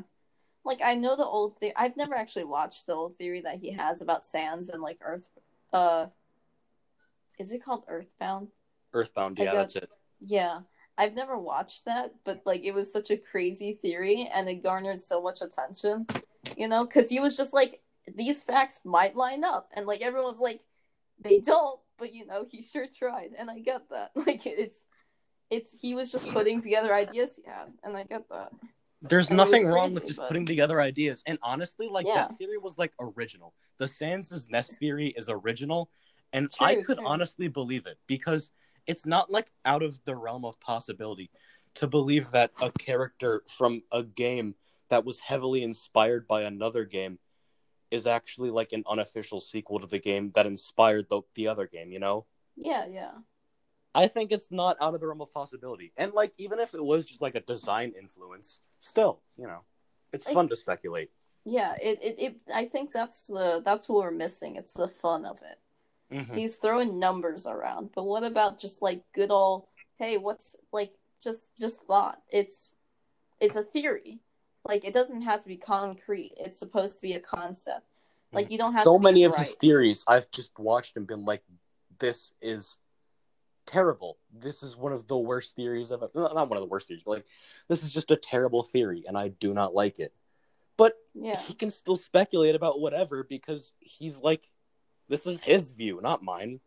[0.64, 1.74] Like I know the old theory.
[1.76, 5.28] I've never actually watched the old theory that he has about Sans and like Earth.
[5.72, 6.06] Uh,
[7.38, 8.48] is it called Earthbound?
[8.92, 9.90] Earthbound, yeah, got- that's it.
[10.18, 10.60] Yeah,
[10.96, 15.00] I've never watched that, but like it was such a crazy theory, and it garnered
[15.02, 16.06] so much attention.
[16.56, 17.80] You know, because he was just like,
[18.14, 20.60] these facts might line up, and like everyone's like,
[21.18, 24.10] they don't, but you know, he sure tried, and I get that.
[24.26, 24.86] Like it's,
[25.50, 28.50] it's he was just putting together ideas he had, and I get that.
[29.02, 31.22] There's And nothing wrong with just but- putting together ideas.
[31.26, 32.14] And honestly, like Yeah.
[32.28, 33.54] that theory was like original.
[33.78, 35.90] The Sans' Ness theory is original,
[36.32, 37.06] and True, I could true.
[37.06, 38.50] honestly believe it because
[38.86, 41.30] it's not like out of the realm of possibility
[41.74, 44.54] to believe that a character from a game
[44.88, 47.18] that was heavily inspired by another game
[47.90, 51.92] is actually like an unofficial sequel to the game that inspired the, the other game,
[51.92, 52.26] you know?
[52.56, 53.12] Yeah, yeah.
[53.94, 55.92] I think it's not out of the realm of possibility.
[55.96, 59.60] And like even if it was just like a design influence, still, you know,
[60.12, 61.10] it's Like- fun to speculate.
[61.48, 64.56] Yeah, it, it, it I think that's the that's what we're missing.
[64.56, 66.14] It's the fun of it.
[66.16, 66.36] Mhm.
[66.36, 71.56] He's throwing numbers around, but what about just like good old hey, what's like just
[71.56, 72.20] just thought.
[72.32, 72.74] It's
[73.40, 74.18] it's a theory.
[74.68, 76.32] Like it doesn't have to be concrete.
[76.36, 77.86] It's supposed to be a concept.
[78.32, 78.36] Mm.
[78.36, 79.40] Like you don't have so to be many of right.
[79.40, 81.42] his theories I've just watched and been like,
[81.98, 82.78] this is
[83.66, 84.18] terrible.
[84.32, 87.02] This is one of the worst theories I've no, not one of the worst theories,
[87.04, 87.26] but like
[87.68, 90.12] this is just a terrible theory and I do not like it.
[90.76, 91.38] But Yeah.
[91.40, 94.44] he can still speculate about whatever because he's like
[95.08, 96.60] this is his view, not mine.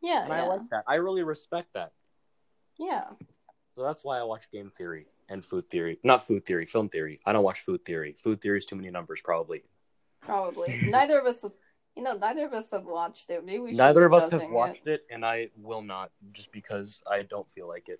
[0.00, 0.44] Yeah, And yeah.
[0.44, 0.84] I like that.
[0.86, 1.92] I really respect that.
[2.78, 3.04] yeah.
[3.74, 5.98] So that's why I watch game theory and food theory.
[6.02, 7.18] Not food theory, film theory.
[7.26, 8.14] I don't watch food theory.
[8.18, 9.62] Food theory is too many numbers, probably.
[10.20, 10.68] Probably.
[10.86, 11.52] neither of us have
[11.96, 13.44] you know, neither of us have watched it.
[13.44, 17.22] Maybe we Neither of us have watched it, and I will not, just because I
[17.22, 17.98] don't feel like it.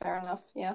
[0.00, 0.74] Fair enough, yeah.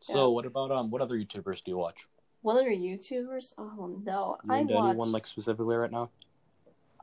[0.00, 0.34] So, Yeah.
[0.34, 0.90] what about um?
[0.90, 2.06] What other YouTubers do you watch?
[2.40, 3.52] What other YouTubers?
[3.58, 4.38] Oh no.
[4.44, 6.10] You I into watch anyone like specifically right now?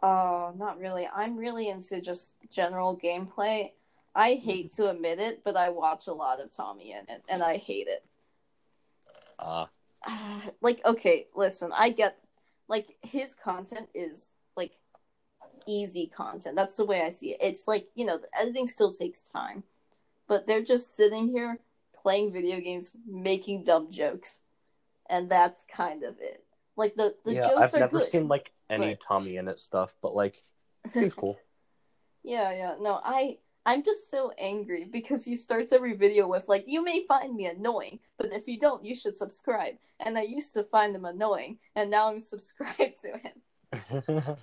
[0.02, 1.08] Oh, not really.
[1.14, 3.74] I'm really into just general gameplay.
[4.16, 7.88] I hate to admit it, but I watch a lot of TommyInnit, and I hate
[7.88, 8.06] it.
[9.40, 9.66] Uh
[10.62, 12.18] like, okay, listen, I get,
[12.68, 14.74] like, his content is, like,
[15.66, 16.56] easy content.
[16.56, 17.38] That's the way I see it.
[17.42, 19.64] It's like, you know, the editing still takes time,
[20.28, 21.60] but they're just sitting here
[21.96, 24.42] playing video games, making dumb jokes,
[25.10, 26.44] and that's kind of it.
[26.76, 28.08] Like, the, the yeah, jokes I've are never good.
[28.08, 30.36] seen like any but- TommyInnit stuff, but like
[30.92, 31.38] seems cool.
[32.26, 32.76] Yeah, yeah.
[32.80, 37.06] No, I I'm just so angry because he starts every video with like, "You may
[37.06, 40.96] find me annoying, but if you don't, you should subscribe." And I used to find
[40.96, 43.42] him annoying, and now I'm subscribed to him.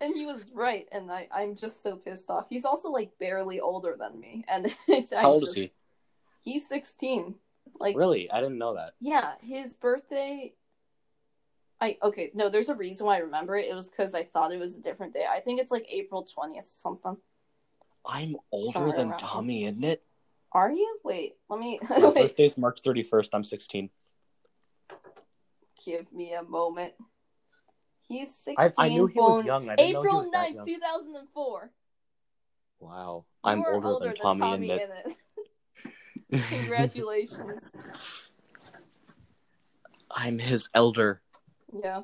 [0.00, 2.46] and he was right, and I I'm just so pissed off.
[2.50, 5.72] He's also like barely older than me, and it's, How old just, is he?
[6.42, 7.36] He's 16.
[7.78, 8.30] Like Really?
[8.30, 8.94] I didn't know that.
[9.00, 10.52] Yeah, his birthday.
[11.80, 12.30] I okay.
[12.34, 13.66] No, there's a reason why I remember it.
[13.66, 15.24] It was because I thought it was a different day.
[15.28, 17.16] I think it's like April twentieth something.
[18.06, 19.16] I'm older Somewhere than.
[19.16, 20.02] Tommy, isn't it?
[20.52, 20.98] Are you?
[21.04, 22.14] Wait, let me My wait.
[22.14, 23.28] birthday's March 31st.
[23.32, 23.90] I'm 16.
[25.84, 26.92] Give me a moment.
[28.08, 28.56] He's sixteen.
[28.78, 29.68] I, I knew he was young.
[29.70, 30.66] I didn't know he April was that 9th, young.
[30.66, 31.70] two thousand and four.
[32.80, 33.24] Wow.
[33.42, 34.90] I'm older, than Tommy, isn't it?
[36.30, 36.44] in it.
[36.50, 37.70] Congratulations.
[40.10, 41.22] I'm his elder.
[41.82, 42.02] yeah.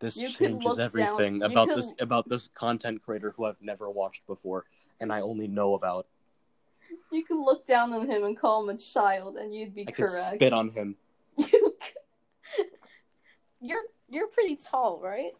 [0.00, 3.60] This You changes look down- everything about could- this about this content creator who I've
[3.60, 4.64] never watched before
[5.00, 6.06] and I only know about.
[7.12, 9.90] You could look down on him and call him a child, and you'd be I
[9.90, 10.34] could correct.
[10.36, 10.96] spit on him.
[13.60, 15.32] You're you're pretty tall, right?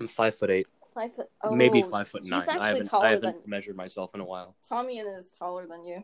[0.00, 1.28] I'm five foot eight, Five foot.
[1.52, 2.48] maybe oh, five foot nine.
[2.48, 4.56] I haven't, I haven't than- measured myself in a while.
[4.66, 6.02] Tommy is taller than you.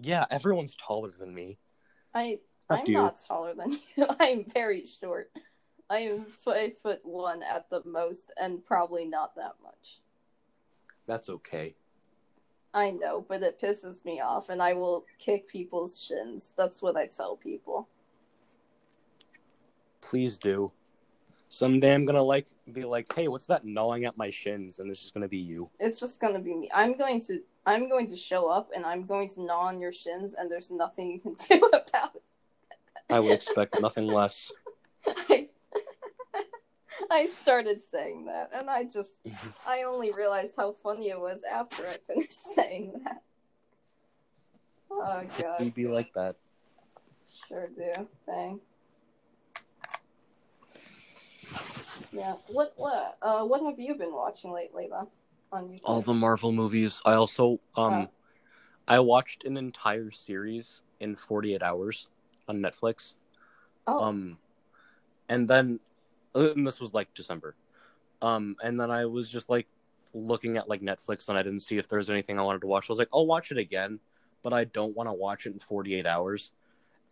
[0.00, 1.58] Yeah, everyone's taller than me.
[2.14, 2.38] I
[2.70, 4.06] I'm not taller than you.
[4.18, 5.30] I'm very short.
[5.90, 10.00] I am five foot one at the most, and probably not that much.
[11.06, 11.74] That's okay.
[12.76, 16.52] I know, but it pisses me off, and I will kick people's shins.
[16.58, 17.88] That's what I tell people.
[20.02, 20.70] Please do.
[21.48, 24.78] Someday I'm gonna like be like, hey, what's that gnawing at my shins?
[24.78, 25.70] And it's just gonna be you.
[25.80, 26.68] It's just gonna be me.
[26.74, 29.92] I'm going to I'm going to show up, and I'm going to gnaw on your
[29.92, 32.22] shins, and there's nothing you can do about it.
[33.08, 34.52] I would expect nothing less.
[35.06, 35.48] I,
[37.10, 39.10] I started saying that, and I just
[39.66, 43.22] I only realized how funny it was after I finished saying that.
[44.90, 45.60] Oh god.
[45.60, 46.36] You'd be like that.
[47.48, 48.08] Sure do.
[48.26, 48.60] Dang.
[52.12, 52.34] Yeah.
[52.48, 55.06] What what uh what have you been watching lately then
[55.52, 55.80] on YouTube?
[55.84, 57.02] All the Marvel movies.
[57.04, 58.08] I also um.
[58.88, 62.08] I watched an entire series in 48 hours
[62.46, 63.16] on Netflix.
[63.88, 64.38] oh, Um
[65.28, 65.80] and then
[66.36, 67.54] and this was like December.
[68.22, 69.66] Um and then I was just like
[70.14, 72.66] looking at like Netflix and I didn't see if there was anything I wanted to
[72.66, 72.88] watch.
[72.88, 74.00] I was like, I'll watch it again,
[74.42, 76.52] but I don't want to watch it in 48 hours.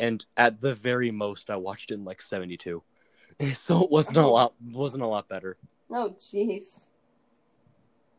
[0.00, 2.82] And at the very most I watched it in like 72.
[3.54, 5.56] so it wasn't a lot wasn't a lot better.
[5.90, 6.84] oh jeez.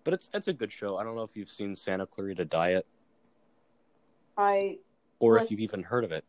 [0.03, 0.97] But it's it's a good show.
[0.97, 2.85] I don't know if you've seen Santa Clarita Diet
[4.37, 4.79] I
[5.19, 6.25] or if you've even heard of it.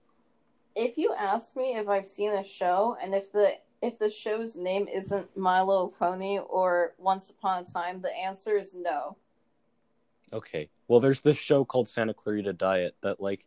[0.75, 3.53] if you ask me if I've seen a show and if the
[3.87, 8.57] if the show's name isn't My Little Pony or Once Upon a Time, the answer
[8.57, 9.17] is no.
[10.33, 10.69] Okay.
[10.89, 13.47] Well, there's this show called Santa Clarita Diet that like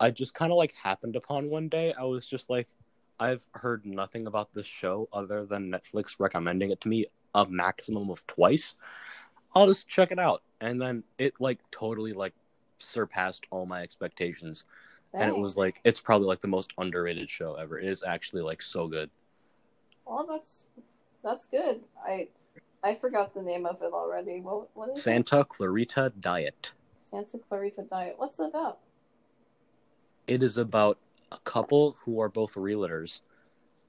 [0.00, 1.94] I just kind of like happened upon one day.
[1.98, 2.66] I was just like
[3.20, 8.10] I've heard nothing about this show other than Netflix recommending it to me a maximum
[8.10, 8.76] of twice.
[9.54, 10.42] I'll just check it out.
[10.60, 12.34] And then it like totally like
[12.78, 14.64] surpassed all my expectations.
[15.12, 17.78] And it was like it's probably like the most underrated show ever.
[17.78, 19.10] It is actually like so good.
[20.10, 20.64] Well, that's
[21.22, 21.82] that's good.
[22.04, 22.28] I
[22.82, 24.40] I forgot the name of it already.
[24.40, 25.02] What what is it?
[25.02, 26.72] Santa Clarita Diet.
[26.96, 28.16] Santa Clarita Diet.
[28.18, 28.78] What's it about?
[30.26, 30.96] it is about
[31.32, 33.22] a couple who are both realtors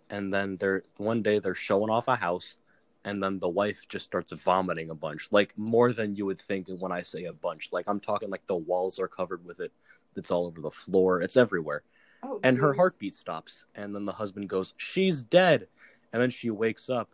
[0.09, 2.57] and then they're one day they're showing off a house
[3.05, 6.67] and then the wife just starts vomiting a bunch like more than you would think
[6.67, 9.59] and when i say a bunch like i'm talking like the walls are covered with
[9.59, 9.71] it
[10.15, 11.83] it's all over the floor it's everywhere
[12.23, 15.67] Oh, and her heartbeat stops and then the husband goes she's dead
[16.13, 17.09] and then she wakes up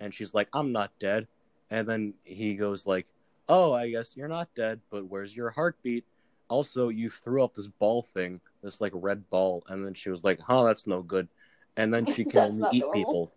[0.00, 1.26] and she's like i'm not dead.
[1.70, 3.06] And then he goes like
[3.48, 6.04] oh i guess you're not dead but where's your heartbeat?
[6.48, 9.64] Also you threw up this ball thing this like red ball.
[9.68, 11.28] And then she was like huh that's no good.
[11.76, 12.92] And then she can only eat normal.
[12.94, 13.32] people.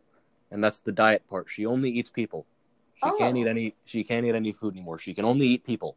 [0.52, 1.50] And that's the diet part.
[1.50, 2.45] She only eats people.
[2.95, 3.39] She can't oh.
[3.39, 3.50] eat Oh.
[3.50, 5.00] any she can't eat any food anymore.
[5.00, 5.95] She can only eat people.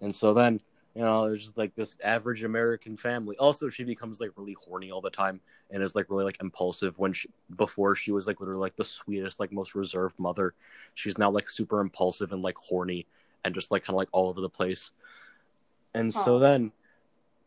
[0.00, 0.60] And so then
[0.94, 3.36] you know there's just like this average american family.
[3.36, 6.98] Also she becomes like really horny all the time and is like really like impulsive
[6.98, 10.54] when she before she was like literally like the sweetest like most reserved mother.
[10.94, 13.06] She's now like super impulsive and like horny
[13.44, 14.92] and just like kind of like all over the place.
[15.94, 16.72] And so then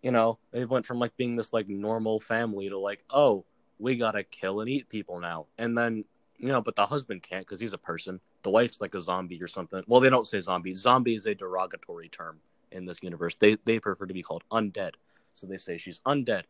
[0.01, 3.45] you know they went from like being this like normal family to like oh
[3.79, 5.45] we gotta kill and eat people now.
[5.57, 6.03] And then
[6.37, 8.19] you know but the husband can't because he's a person.
[8.43, 9.83] The wife's like a zombie or something.
[9.87, 10.75] Well they don't say zombie.
[10.75, 12.39] Zombie is a derogatory term
[12.71, 14.91] in this universe they they prefer to be called undead
[15.33, 16.43] so they say she's undead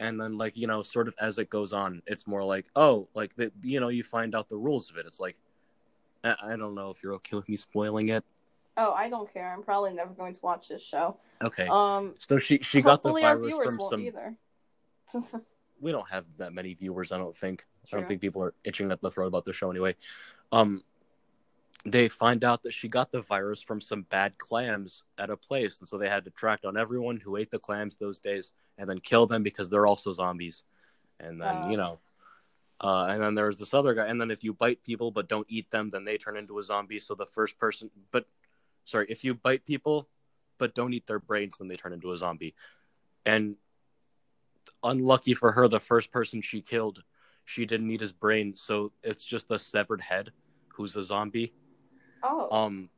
[0.00, 3.08] and then like you know sort of as it goes on it's more like oh
[3.14, 5.36] like the, you know you find out the rules of it it's like
[6.24, 8.24] I, I don't know if you're okay with me spoiling it
[8.78, 9.52] Oh, I don't care.
[9.52, 11.16] I'm probably never going to watch this show.
[11.42, 14.36] okay Um, so she she got the virus viewers from some either.
[15.80, 17.12] we don't have that many viewers.
[17.12, 17.64] I don't think.
[17.92, 19.94] I don't think people are itching at the throat about the show anyway.
[20.50, 20.82] Um,
[21.86, 25.78] they find out that she got the virus from some bad clams at a place,
[25.78, 28.90] and so they had to track down everyone who ate the clams those days and
[28.90, 30.64] then kill them because they're also zombies.
[31.20, 32.00] And then you know,
[32.80, 34.06] uh, and then there's this other guy.
[34.06, 36.62] And then if you bite people but don't eat them, then they turn into a
[36.62, 36.98] zombie.
[36.98, 38.26] So the first person, but
[38.84, 40.08] sorry, if you bite people
[40.58, 42.54] but don't eat their brains, then they turn into a zombie.
[43.24, 43.56] And
[44.82, 47.02] unlucky for her, the first person she killed,
[47.44, 50.32] she didn't eat his brain, so it's just a severed head
[50.68, 51.52] who's a zombie.
[52.22, 52.90] Oh, Um,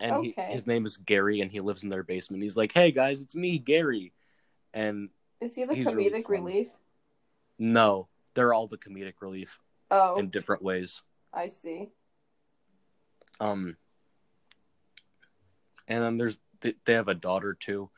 [0.00, 0.42] and Okay.
[0.46, 2.42] he, his name is Gary, and he lives in their basement.
[2.42, 4.12] He's like, "Hey guys, it's me, Gary,"
[4.74, 5.10] and
[5.40, 6.68] is he the he's really comedic relief?
[7.58, 9.58] no, they're all the comedic relief
[9.90, 11.02] Oh, in different ways.
[11.32, 11.90] I see.
[13.40, 13.76] Um,
[15.88, 17.90] and then there's they have a daughter too,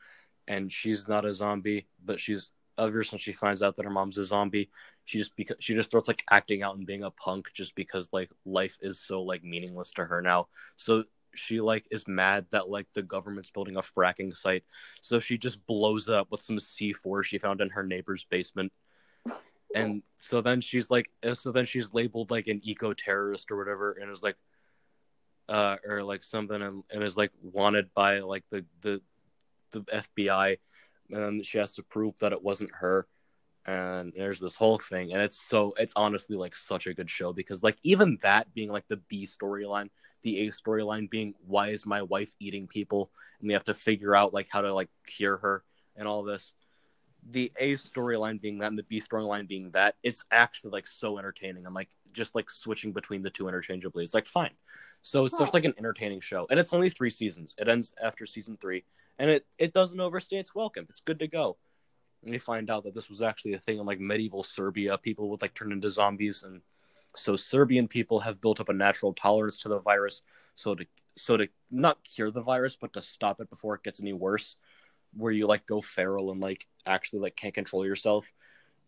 [0.47, 4.17] and she's not a zombie, but she's ever since she finds out that her mom's
[4.17, 4.69] a zombie,
[5.05, 8.09] she just because she just starts like acting out and being a punk just because
[8.11, 10.47] like life is so like meaningless to her now.
[10.75, 11.03] So
[11.35, 14.63] she like is mad that like the government's building a fracking site,
[15.01, 18.71] so she just blows it up with some C4 she found in her neighbor's basement.
[19.75, 23.91] And so then she's like, so then she's labeled like an eco terrorist or whatever,
[23.93, 24.35] and is like,
[25.47, 29.01] uh, or like something, and, and is like wanted by like the the
[29.71, 30.57] the FBI,
[31.11, 33.07] and then she has to prove that it wasn't her.
[33.65, 37.33] And there's this whole thing, and it's so it's honestly like such a good show
[37.33, 39.89] because like even that being like the B storyline,
[40.23, 44.15] the A storyline being why is my wife eating people, and we have to figure
[44.15, 45.63] out like how to like cure her
[45.95, 46.53] and all this.
[47.29, 51.19] The A storyline being that, and the B storyline being that, it's actually like so
[51.19, 51.67] entertaining.
[51.67, 54.03] I'm like just like switching between the two interchangeably.
[54.03, 54.53] It's like fine.
[55.01, 57.55] So it's just like an entertaining show, and it's only three seasons.
[57.59, 58.83] It ends after season three,
[59.19, 60.87] and it it doesn't overstay its welcome.
[60.89, 61.57] It's good to go.
[62.23, 64.97] And you find out that this was actually a thing in like medieval Serbia.
[64.97, 66.61] People would like turn into zombies, and
[67.15, 70.23] so Serbian people have built up a natural tolerance to the virus.
[70.55, 70.85] So to
[71.17, 74.55] so to not cure the virus, but to stop it before it gets any worse,
[75.13, 78.25] where you like go feral and like actually like can't control yourself.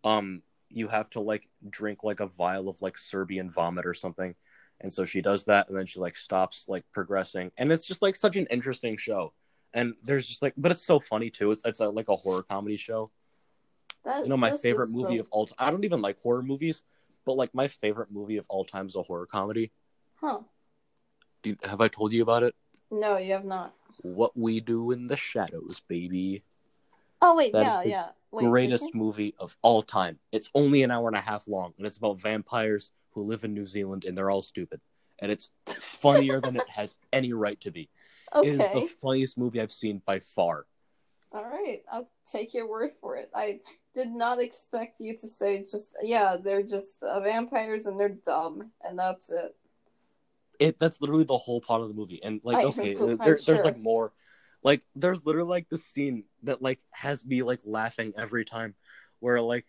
[0.03, 4.35] Um, you have to like drink like a vial of like Serbian vomit or something.
[4.79, 8.01] And so she does that, and then she like stops like progressing, and it's just
[8.01, 9.33] like such an interesting show.
[9.73, 11.51] And there's just like, but it's so funny too.
[11.51, 13.11] It's it's a, like a horror comedy show.
[14.03, 15.45] That, You know, my favorite movie so- of all.
[15.47, 16.83] T- I don't even like horror movies,
[17.25, 19.71] but like my favorite movie of all time is a horror comedy.
[20.15, 20.39] Huh?
[21.43, 22.55] You, have I told you about it?
[22.91, 23.73] No, you have not.
[24.01, 26.43] What we do in the shadows, baby.
[27.21, 28.07] Oh wait, That yeah, the yeah.
[28.31, 30.17] Wait, Greatest movie of all time.
[30.31, 33.53] It's only an hour and a half long, and it's about vampires who live in
[33.53, 34.79] New Zealand, and they're all stupid.
[35.19, 37.89] And it's funnier than it has any right to be.
[38.39, 40.65] It is Okay, the funniest movie I've seen by far.
[41.31, 41.83] all right.
[41.91, 43.29] I'll take your word for it.
[43.33, 43.59] I
[43.95, 46.37] did not expect you to say just yeah.
[46.41, 49.55] They're just uh, vampires and they're dumb, and that's it.
[50.59, 53.63] it that's literally the whole plot of the movie and like I- okay there, there's
[53.63, 54.13] like more
[54.63, 58.75] like there's literally like the scene that like has me like laughing every time
[59.19, 59.65] where like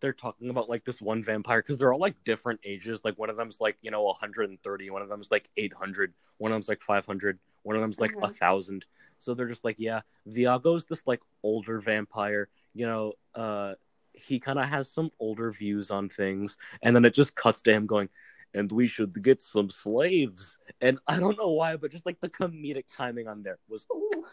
[0.00, 3.30] they're talking about like this one vampire because they're all like different ages like one
[3.30, 6.82] of them's like you know 130 one of them's like 800 one of them's like
[6.82, 8.36] 500 one of them's like a Mhm.
[8.36, 8.86] thousand
[9.18, 13.74] so they're just like yeah viago's this like older vampire you know uh
[14.12, 17.72] he kind of has some older views on things and then it just cuts to
[17.72, 18.08] him going
[18.56, 20.58] and we should get some slaves.
[20.80, 24.24] And I don't know why, but just like the comedic timing on there was Ooh,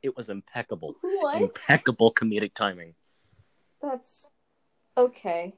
[0.00, 0.94] it was impeccable.
[1.00, 1.34] what?
[1.34, 2.94] Impeccable comedic timing.
[3.82, 4.26] That's
[4.96, 5.54] okay.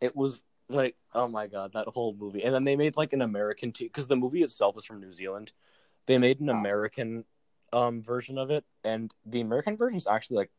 [0.00, 2.42] It was like, oh my god, that whole movie.
[2.42, 5.12] And then they made like an American t because the movie itself is from New
[5.12, 5.52] Zealand.
[6.06, 6.54] They made an Oh.
[6.54, 7.24] American
[7.72, 10.50] um version of it, and the American version is actually like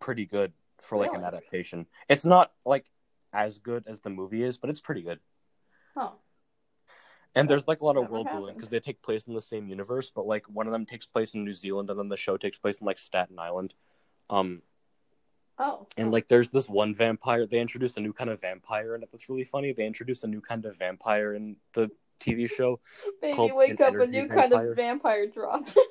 [0.00, 1.28] pretty good for like an Really?
[1.28, 1.86] adaptation.
[2.08, 2.86] It's not like
[3.32, 5.20] as good as the movie is, but it's pretty good.
[5.96, 6.12] Huh.
[7.34, 8.56] And there's like a lot of Never world building happened.
[8.56, 11.34] because they take place in the same universe, but like one of them takes place
[11.34, 13.74] in New Zealand, and then the show takes place in like Staten Island.
[14.28, 14.62] Um,
[15.64, 15.86] Oh.
[15.96, 17.46] and like there's this one vampire.
[17.46, 19.72] They introduce a new kind of vampire in it that's really funny.
[19.72, 22.80] They introduce a new kind of vampire in the TV show.
[23.22, 23.94] baby, called wake up!
[23.94, 25.76] A new kind of vampire dropped.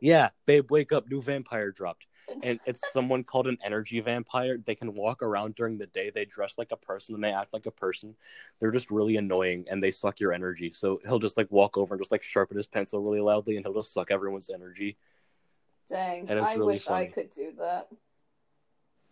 [0.00, 1.08] Yeah, babe, wake up!
[1.10, 2.06] New vampire dropped,
[2.44, 4.56] and it's someone called an energy vampire.
[4.56, 6.10] They can walk around during the day.
[6.10, 8.14] They dress like a person and they act like a person.
[8.60, 10.70] They're just really annoying and they suck your energy.
[10.70, 13.66] So he'll just like walk over and just like sharpen his pencil really loudly, and
[13.66, 14.96] he'll just suck everyone's energy.
[15.88, 17.06] Dang, And it's I really wish funny.
[17.06, 17.88] I could do that.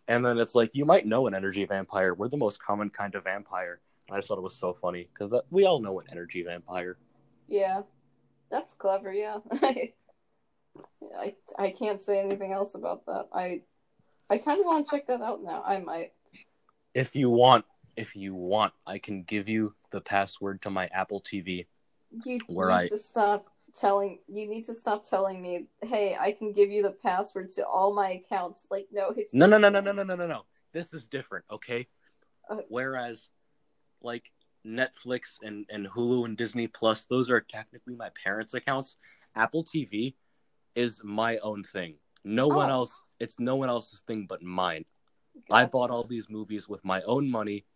[0.09, 2.15] And then it's like you might know an energy vampire.
[2.15, 3.81] We're the most common kind of vampire.
[4.11, 6.97] I just thought it was so funny because that we all know an energy vampire.
[7.49, 7.83] Yeah,
[8.51, 9.13] that's clever.
[9.13, 9.39] Yeah,
[11.19, 13.27] I I can't say anything else about that.
[13.33, 13.63] I
[14.31, 15.63] I kind of want to check that out now.
[15.65, 16.13] I might.
[16.95, 17.65] If you want,
[17.97, 21.67] if you want, I can give you the password to my Apple TV.
[22.25, 23.49] You Where need I- to stop
[23.79, 24.21] telling.
[24.29, 27.95] You need to stop telling me, "Hey, I can give you the password to all
[27.95, 30.47] my accounts." Like, no, it's No, no, no, no, no, no, no, no, no.
[30.73, 31.89] This is different, okay?
[32.49, 33.31] Uh, Whereas,
[34.01, 34.33] like
[34.65, 38.97] Netflix and and Hulu and Disney Plus, those are technically my parents' accounts.
[39.35, 40.17] Apple TV
[40.75, 41.99] is my own thing.
[42.25, 42.81] No one Oh.
[42.81, 43.01] else.
[43.19, 44.85] It's no one else's thing but mine.
[45.51, 47.67] I bought all these movies with my own money,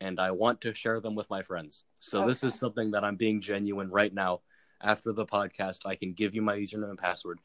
[0.00, 1.84] and I want to share them with my friends.
[2.00, 4.42] So this is something that I'm being genuine right now.
[4.82, 7.38] After the podcast, I can give you my username and password.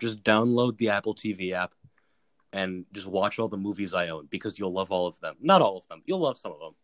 [0.00, 1.72] Just download the Apple TV app
[2.52, 5.36] and just watch all the movies I own because you'll love all of them.
[5.40, 6.02] Not all of them.
[6.06, 6.74] You'll love some of them.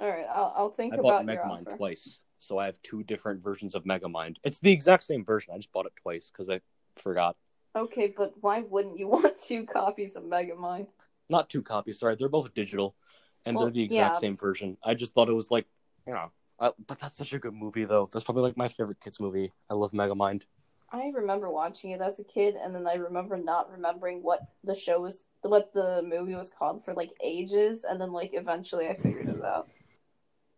[0.00, 0.92] All right, I'll, I'll think.
[0.92, 1.76] I bought about your Megamind offer.
[1.76, 4.36] twice, so I have two different versions of Megamind.
[4.42, 5.54] It's the exact same version.
[5.54, 6.60] I just bought it twice because I
[6.96, 7.36] forgot.
[7.76, 10.88] Okay, but why wouldn't you want two copies of Megamind?
[11.28, 12.00] Not two copies.
[12.00, 12.96] Sorry, they're both digital,
[13.44, 14.20] and Well, they're the exact yeah.
[14.20, 14.78] same version.
[14.82, 15.66] I just thought it was like,
[16.08, 16.32] you know,
[16.64, 18.08] I, but that's such a good movie though.
[18.10, 19.52] That's probably like my favorite kids movie.
[19.68, 20.42] I love Megamind.
[20.90, 24.74] I remember watching it as a kid, and then I remember not remembering what the
[24.74, 28.96] show was, what the movie was called for like ages, and then like eventually I
[28.96, 29.68] figured it out.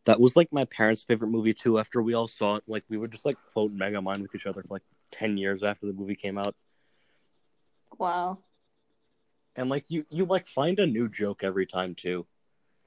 [0.04, 1.80] That was like my parents' favorite movie too.
[1.80, 4.62] After we all saw it, like we would just like quote Megamind with each other
[4.62, 6.54] for like ten years after the movie came out.
[7.98, 8.38] Wow,
[9.57, 12.26] And like you, you like find a new joke every time too.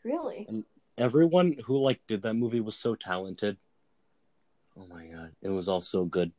[0.03, 0.47] really?
[1.00, 3.58] Everyone who like did that movie was so talented.
[4.78, 6.32] Oh my god, it was all so good.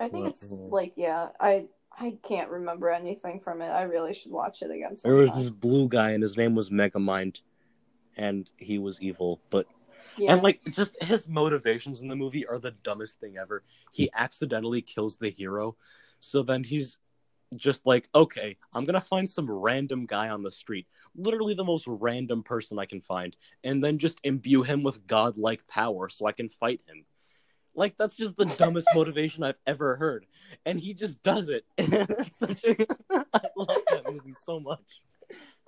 [0.00, 3.68] I think it's uh, like yeah, I I can't remember anything from it.
[3.68, 4.96] I really should watch it again.
[5.04, 7.42] There was this blue guy, and his name was Megamind,
[8.16, 9.40] and he was evil.
[9.50, 9.66] But
[10.16, 13.62] Yeah, and like just his motivations in the movie are the dumbest thing ever.
[13.92, 15.76] He accidentally kills the hero,
[16.20, 16.98] so then he's
[17.56, 21.86] just like, okay, I'm gonna find some random guy on the street, literally the most
[21.86, 26.32] random person I can find, and then just imbue him with godlike power so I
[26.32, 27.04] can fight him.
[27.74, 30.26] Like that's just the dumbest motivation I've ever heard,
[30.66, 31.64] and he just does it.
[31.78, 32.76] It's such a...
[33.34, 35.02] I love that movie so much.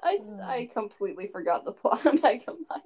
[0.03, 0.73] I I mm.
[0.73, 2.83] completely forgot the plot of Megamind.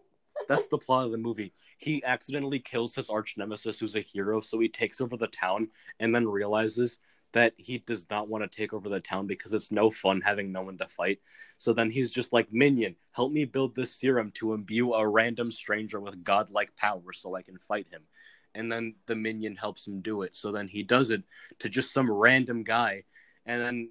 [0.46, 1.52] That's the plot of the movie.
[1.78, 5.68] He accidentally kills his arch nemesis, who's a hero, so he takes over the town
[5.98, 6.98] and then realizes
[7.32, 10.50] that he does not want to take over the town because it's no fun having
[10.50, 11.20] no one to fight.
[11.58, 15.52] So then he's just like, Minion, help me build this serum to imbue a random
[15.52, 18.02] stranger with godlike power so I can fight him.
[18.54, 20.34] And then the minion helps him do it.
[20.34, 21.22] So then he does it
[21.58, 23.04] to just some random guy.
[23.44, 23.90] And then,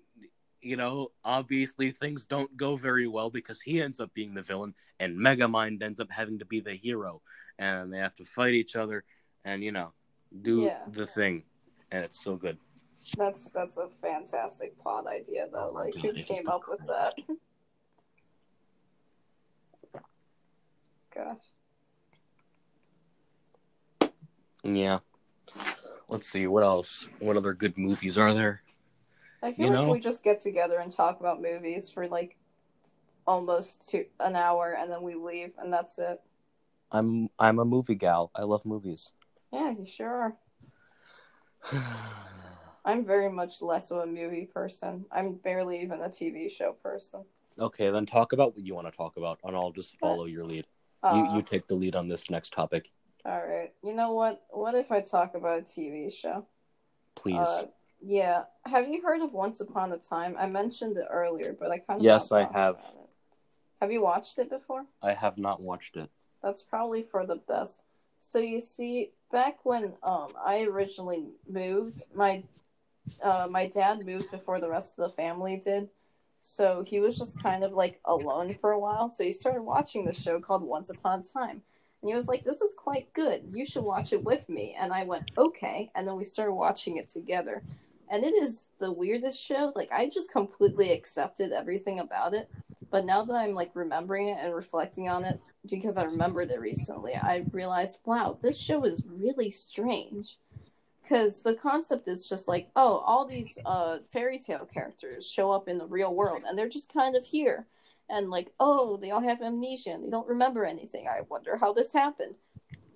[0.62, 4.74] you know, obviously things don't go very well because he ends up being the villain
[5.00, 7.22] and Megamind ends up having to be the hero,
[7.60, 9.04] and they have to fight each other,
[9.46, 9.94] and you know,
[10.42, 10.84] do Yeah.
[10.88, 11.44] the thing,
[11.92, 12.58] and it's so good.
[13.18, 15.70] That's that's a fantastic plot idea though.
[15.72, 17.14] Oh like God, who came up with that?
[24.02, 24.12] Gosh.
[24.64, 25.00] Yeah.
[26.10, 27.10] Let's see what else.
[27.20, 28.62] What other good movies are there?
[29.42, 29.92] I feel You like know?
[29.92, 32.38] we just get together and talk about movies for like
[33.26, 36.22] almost two, an hour and then we leave and that's it.
[36.92, 38.32] I'm I'm a movie gal.
[38.36, 39.12] I love movies.
[39.52, 40.36] Yeah, you sure
[41.72, 41.72] are.
[42.88, 45.06] I'm very much less of a movie person.
[45.12, 47.26] I'm barely even a TV show person.
[47.60, 50.46] okay, then talk about what you want to talk about, and I'll just follow your
[50.46, 50.66] lead.
[51.04, 52.92] Uh, You you take the lead on this next topic,
[53.26, 53.74] All right.
[53.84, 54.46] You know what?
[54.52, 56.48] What if I talk about a TV show?
[57.16, 57.38] please.
[57.38, 57.66] Uh,
[58.02, 58.44] yeah.
[58.66, 60.36] Have you heard of Once Upon a Time?
[60.40, 62.82] I mentioned it earlier, but I kind of Yes, I have.
[63.82, 64.86] Have you watched it before?
[65.02, 66.10] I have not watched it.
[66.42, 67.84] That's probably for the best.
[68.20, 72.44] So you see, back when um I originally moved, my
[73.22, 75.90] uh my dad moved before the rest of the family did.
[76.42, 79.10] So he was just kind of like alone for a while.
[79.10, 81.62] So he started watching this show called Once Upon a Time.
[82.02, 83.50] And he was like, This is quite good.
[83.52, 84.76] You should watch it with me.
[84.80, 85.92] And I went, Okay.
[85.96, 87.64] And then we started watching it together.
[88.10, 89.74] And it is the weirdest show.
[89.76, 92.50] Like I just completely accepted everything about it.
[92.90, 96.62] But now that I'm like remembering it and reflecting on it, because I remembered it
[96.62, 100.38] recently, I realized, wow, this show is really strange.
[101.08, 105.70] Because the concept is just like, oh, all these uh, fairy tale characters show up
[105.70, 107.66] in the real world, and they're just kind of here,
[108.10, 111.08] and like, oh, they all have amnesia and they don't remember anything.
[111.08, 112.36] I wonder how this happened.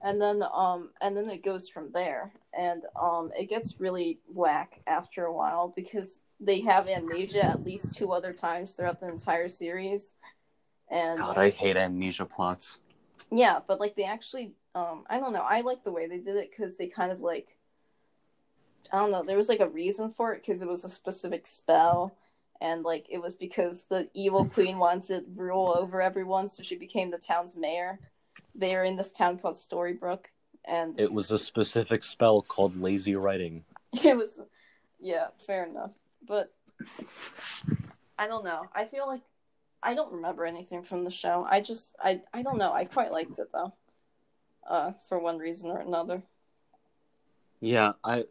[0.03, 4.81] And then, um, and then it goes from there, and um, it gets really whack
[4.87, 9.47] after a while because they have amnesia at least two other times throughout the entire
[9.47, 10.15] series.
[10.89, 12.79] And God, I hate amnesia plots.
[13.31, 15.45] yeah, but like they actually, um, I don't know.
[15.47, 17.55] I like the way they did it because they kind of like,
[18.91, 19.23] I don't know.
[19.23, 22.15] There was like a reason for it because it was a specific spell,
[22.59, 26.75] and like it was because the evil queen wanted to rule over everyone, so she
[26.75, 27.99] became the town's mayor.
[28.53, 30.25] They are in this town called Storybrooke,
[30.65, 33.63] and It was a specific spell called lazy writing.
[34.03, 34.39] it was
[34.99, 35.91] yeah fair enough
[36.27, 36.53] but
[38.17, 39.21] i don't know i feel like
[39.83, 43.11] i don't remember anything from the show i just i i don't know i quite
[43.11, 43.73] liked it though
[44.69, 46.21] uh for one reason or another
[47.59, 48.25] Yeah, I.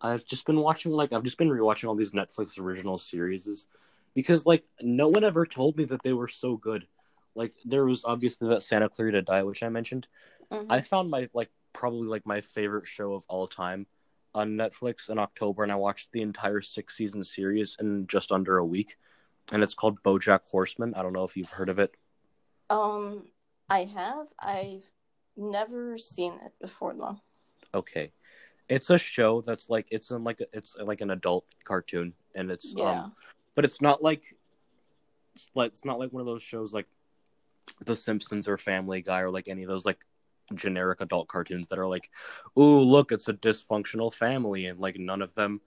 [0.00, 3.66] I've just been watching like I've just been rewatching all these Netflix original series
[4.14, 6.86] because like no one ever told me that they were so good.
[7.34, 10.08] Like there was obviously that Santa Clarita Diet, which I mentioned.
[10.52, 10.66] Mhm.
[10.68, 13.86] I found my like probably like my favorite show of all time
[14.34, 18.58] on Netflix in October, and I watched the entire six season series in just under
[18.58, 18.96] a week.
[19.50, 20.94] And it's called BoJack Horseman.
[20.94, 21.94] I don't know if you've heard of it.
[22.70, 23.26] um
[23.68, 24.90] i have i've
[25.36, 27.18] never seen it before though
[27.74, 28.12] Okay,
[28.68, 32.50] it's a show that's like it's in like a, it's like an adult cartoon, and
[32.50, 33.12] it's yeah um,
[33.54, 34.36] but it's not like
[35.34, 36.86] it's like it's not like one of those shows like
[37.84, 40.04] The Simpsons or Family Guy or like any of those like
[40.54, 42.10] generic adult cartoons that are like,
[42.58, 45.60] ooh, look, it's a dysfunctional family, and like none of them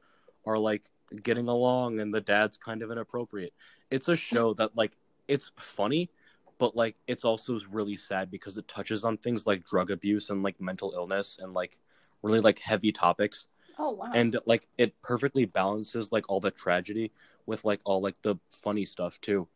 [0.46, 0.84] are like
[1.24, 3.54] getting along, and the dad's kind of inappropriate.
[3.90, 4.94] It's a show that like
[5.28, 6.10] it's funny,
[6.58, 10.44] but like it's also really sad because it touches on things like drug abuse and
[10.44, 11.80] like mental illness and like
[12.22, 13.48] really like heavy topics.
[13.78, 14.12] Oh wow.
[14.14, 17.12] And like it perfectly balances like all the tragedy
[17.46, 19.48] with like all like the funny stuff too.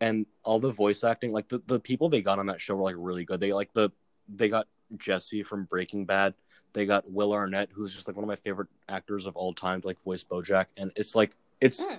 [0.00, 2.82] And all the voice acting like the, the people they got on that show were
[2.82, 3.40] like really good.
[3.40, 3.90] They like the
[4.28, 4.68] they got
[4.98, 6.34] jesse from breaking bad.
[6.74, 9.80] They got will arnett who's just like one of my favorite actors of all time
[9.84, 10.66] like voice bojack.
[10.76, 11.98] And it's like it's Mm.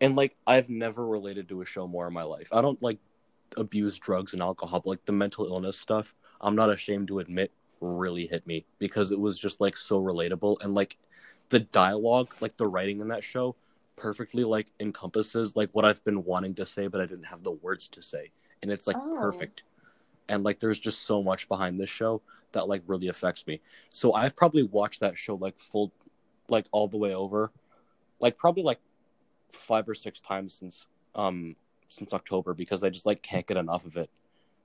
[0.00, 2.48] and like i've never related to a show more in my life.
[2.52, 2.98] I don't like
[3.56, 7.50] abuse drugs and alcohol but like the mental illness stuff i'm not ashamed to admit
[7.80, 10.56] really hit me because it was just like so relatable.
[10.62, 10.96] And like
[11.48, 13.56] the dialogue like the writing in that show
[13.96, 17.50] perfectly like encompasses like what i've been wanting to say but i didn't have the
[17.50, 18.30] words to say.
[18.62, 19.18] And it's like Oh.
[19.20, 19.64] perfect.
[20.28, 22.22] And like there's just so much behind this show
[22.52, 23.60] that like really affects me.
[23.90, 25.92] So i've probably watched that show like full
[26.48, 27.50] like all the way over
[28.20, 28.80] like probably like
[29.52, 31.56] five or six times since um
[31.88, 34.08] since october because i just like can't get enough of it.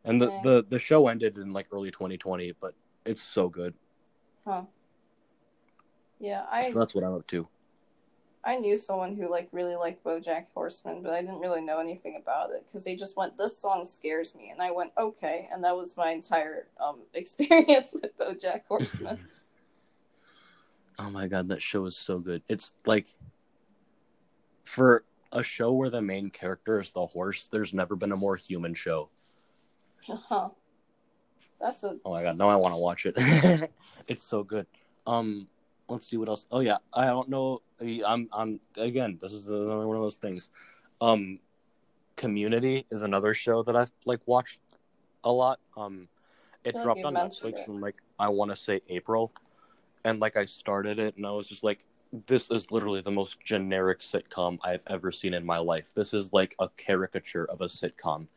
[0.03, 0.39] And the Okay.
[0.41, 3.73] the, the show ended in like early 2020 but it's so good.
[4.45, 4.63] Huh.
[6.19, 7.47] Yeah i so that's what i'm up to.
[8.43, 12.19] I knew someone who like really liked BoJack Horseman, but I didn't really know anything
[12.21, 15.63] about it because they just went, "This song scares me," and I went, "Okay," and
[15.63, 19.19] that was my entire um experience with BoJack Horseman.
[20.99, 22.43] oh my god that show is so good.
[22.47, 23.07] It's like
[24.63, 28.35] for a show where the main character is the horse there's never been a more
[28.35, 29.09] human show.
[30.07, 30.49] Huh.
[31.59, 33.15] That's a Oh my god, now I want to watch it.
[34.07, 34.67] it's so good.
[35.07, 35.47] Um,
[35.87, 36.47] let's see what else.
[36.51, 37.61] Oh yeah, I don't know.
[37.81, 39.17] I'm I'm again.
[39.21, 40.49] This is another one of those things.
[41.01, 41.39] Um,
[42.15, 44.59] Community is another show that I've like watched
[45.25, 45.59] a lot.
[45.75, 46.07] Um,
[46.63, 47.67] it feel like dropped on Netflix it.
[47.67, 49.33] in like I want to say April,
[50.05, 51.85] and like I started it and I was just like,
[52.27, 55.93] this is literally the most generic sitcom I've ever seen in my life.
[55.93, 58.27] This is like a caricature of a sitcom.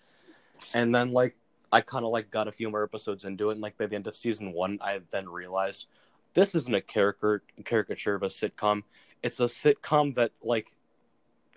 [0.74, 1.36] And then like
[1.72, 3.96] I kind of like got a few more episodes into it, and like by the
[3.96, 5.86] end of season one, I then realized
[6.34, 8.84] this isn't a caricature caricature of a sitcom.
[9.22, 10.74] It's a sitcom that like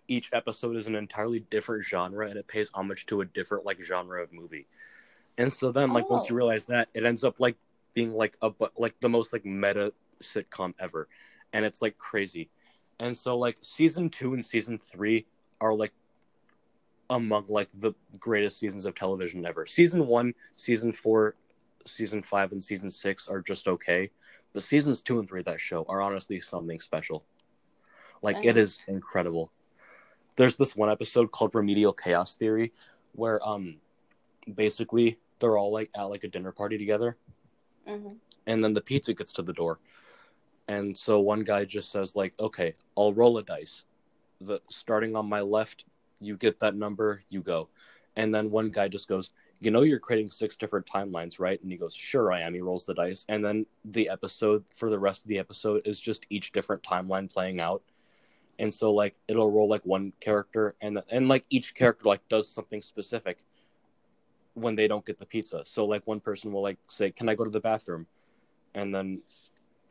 [0.07, 3.81] each episode is an entirely different genre, and it pays homage to a different like
[3.81, 4.67] genre of movie.
[5.37, 6.37] And so then, like once you Oh.
[6.37, 7.57] realize that, it ends up like
[7.93, 11.07] being like a bu- like the most like meta sitcom ever,
[11.53, 12.49] and it's like crazy.
[12.99, 15.25] And so like season two and season three
[15.61, 15.93] are like
[17.11, 19.67] among like the greatest seasons of television ever.
[19.67, 21.35] Season one, season four,
[21.85, 24.09] season five, and season six are just okay.
[24.53, 27.23] But seasons two and three of that show are honestly something special.
[28.23, 29.51] Like it is incredible.
[30.35, 32.71] There's this one episode called Remedial Chaos Theory,
[33.13, 33.77] where um
[34.53, 37.17] basically they're all like at like a dinner party together
[37.87, 38.15] mhm.
[38.47, 39.79] and then the pizza gets to the door
[40.67, 43.85] and so one guy just says like okay i'll roll a dice
[44.39, 45.85] the starting on my left
[46.21, 47.69] you get that number you go.
[48.15, 51.61] And then one guy just goes you know you're creating six different timelines right?
[51.61, 52.53] And he goes sure i am.
[52.53, 53.25] He rolls the dice.
[53.29, 57.31] And then the episode for the rest of the episode is just each different timeline
[57.31, 57.83] playing out.
[58.57, 62.49] And so like it'll roll like one character and and like each character like does
[62.49, 63.45] something specific
[64.55, 65.63] when they don't get the pizza.
[65.63, 68.07] So like one person will like say can i go to the bathroom?
[68.73, 69.21] And then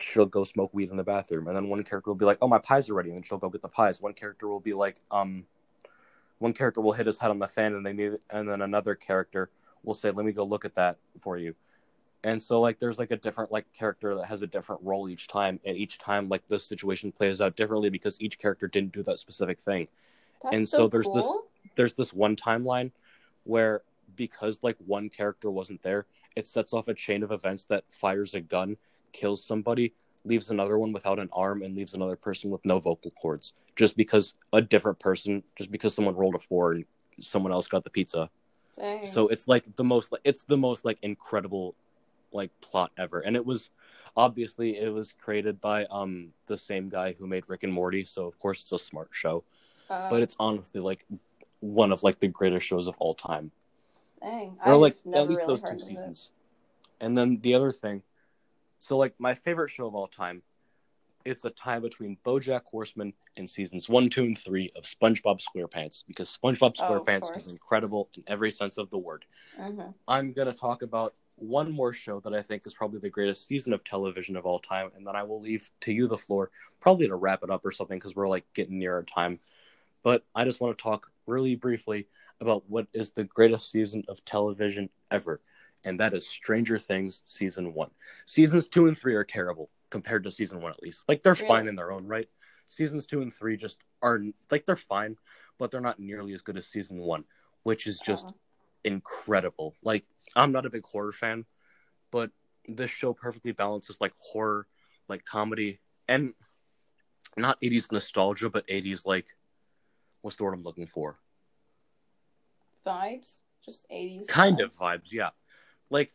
[0.01, 1.47] she'll go smoke weed in the bathroom.
[1.47, 3.11] And then one character will be like oh my pies are ready.
[3.11, 4.03] And then she'll go get the pies.
[4.03, 5.47] One character will be like um
[6.41, 8.95] one character will hit his head on the fan and they need and then another
[8.95, 9.51] character
[9.85, 11.55] will say let me go look at that for you.
[12.25, 15.29] And so like there's like a different like character that has a different role each
[15.29, 19.03] time and each time like the situation plays out differently because each character didn't do
[19.05, 19.87] that specific thing.
[20.43, 21.33] That's and so, so there's this-
[21.77, 22.91] there's this one timeline
[23.45, 23.83] where
[24.17, 28.35] because like one character wasn't there it sets off a chain of events that fires
[28.35, 28.77] a gun
[29.13, 29.93] kills somebody
[30.25, 33.55] leaves another one without an arm and leaves another person with no vocal cords.
[33.77, 36.85] Just because a different person just because someone rolled a four and
[37.21, 38.31] someone else got the pizza.
[38.77, 39.05] Dang.
[39.05, 41.75] so it's like the most like it's the most like incredible
[42.33, 43.21] like plot ever.
[43.21, 43.71] And it was
[44.17, 48.05] obviously it was created by um the same guy who made rick and morty.
[48.05, 49.45] So of course it's a smart show.
[49.89, 51.05] Uh, but it's honestly like
[51.61, 53.51] one of like the greatest shows of all time.
[54.21, 54.59] Dang.
[54.67, 55.81] or like at least really those two of it.
[55.83, 56.33] seasons.
[57.01, 58.03] And then the other thing
[58.81, 60.43] so like my favorite show of all time
[61.25, 66.03] it's a tie between bojack horseman and seasons one two and three of spongebob squarepants
[66.09, 67.47] because spongebob Oh, squarepants course.
[67.47, 69.25] is incredible in every sense of the word
[69.59, 69.95] Mhm.
[70.09, 73.47] I'm going to talk about one more show that I think is probably the greatest
[73.47, 76.51] season of television of all time, and then I will leave to you the floor,
[76.81, 79.39] probably to wrap it up or something, because we're like getting near our time.
[80.03, 82.09] But I just want to talk really briefly
[82.41, 85.41] about what is the greatest season of television ever,
[85.85, 87.91] and that is Stranger Things season one.
[88.27, 91.05] Seasons two and three are terrible compared to season one, at least.
[91.09, 92.29] Like they're fine in their own right.
[92.69, 94.21] Seasons two and three just are
[94.51, 95.17] like they're fine,
[95.59, 97.25] but they're not nearly as good as season one,
[97.65, 98.33] which is just Uh,
[98.85, 99.75] incredible.
[99.83, 100.05] Like
[100.37, 101.47] I'm not a big horror fan,
[102.11, 102.31] but
[102.67, 104.67] this show perfectly balances like horror,
[105.09, 106.35] like comedy, and
[107.37, 109.27] not 80s nostalgia, but 80s like
[110.21, 111.19] what's the word I'm looking for?
[112.87, 114.27] vibes, just eighties.
[114.27, 115.31] Kind of vibes, yeah.
[115.91, 116.13] Like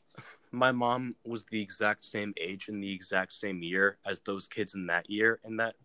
[0.52, 4.74] my mom was the exact same age in the exact same year as those kids
[4.74, 5.76] in that year in that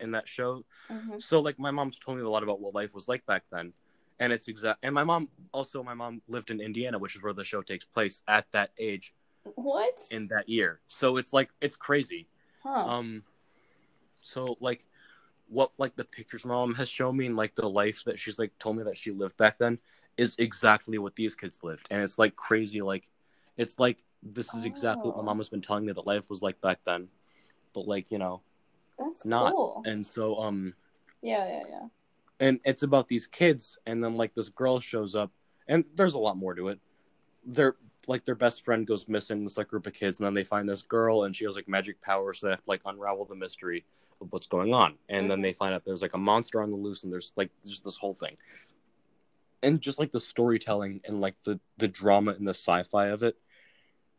[0.00, 0.64] in that show.
[0.88, 3.44] hmm So like my mom's told me a lot about what life was like back
[3.52, 3.72] then.
[4.20, 7.32] And it's exact and my mom also my mom lived in Indiana, which is where
[7.32, 9.14] the show takes place at that age
[9.54, 9.94] What?
[10.10, 10.80] in that year.
[10.86, 12.28] So it's like it's crazy.
[12.62, 12.84] huh.
[12.86, 13.22] Um
[14.22, 14.82] so like
[15.48, 18.52] what like the pictures mom has shown me and like the life that she's like
[18.58, 19.78] told me that she lived back then
[20.16, 21.86] is exactly what these kids lived.
[21.90, 23.08] And it's like crazy like
[23.56, 25.26] it's like this is exactly what my Oh.
[25.26, 27.08] mom has been telling me that life was like back then.
[27.72, 28.40] But like, you know,
[28.98, 29.82] That's not- cool.
[29.84, 30.74] and so um
[31.22, 31.88] Yeah, yeah, yeah.
[32.40, 35.30] and it's about these kids and then like this girl shows up
[35.68, 36.80] and there's a lot more to it
[37.46, 37.76] they're
[38.06, 40.68] like their best friend goes missing this like group of kids and then they find
[40.68, 43.34] this girl and she has like magic powers so they have to like unravel the
[43.34, 43.84] mystery
[44.20, 45.42] of what's going on and then Mhm.
[45.42, 47.96] they find out there's like a monster on the loose and there's like just this
[47.98, 48.36] whole thing
[49.62, 53.36] and just like the storytelling and like the the drama and the sci-fi of it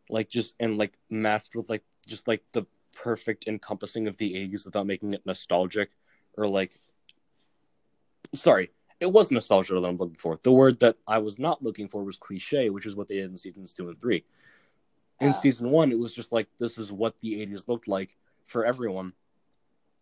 [0.09, 4.65] like just and like matched with like just like the perfect encompassing of the 80s
[4.65, 5.89] without making it nostalgic
[6.37, 6.79] or like
[8.33, 10.39] sorry it was nostalgia that i'm looking for.
[10.43, 13.29] The word that i was not looking for was cliche which is what they did
[13.31, 14.23] in seasons two and three.
[15.19, 15.31] In Oh.
[15.31, 19.13] season one it was just like this is what the 80s looked like for everyone.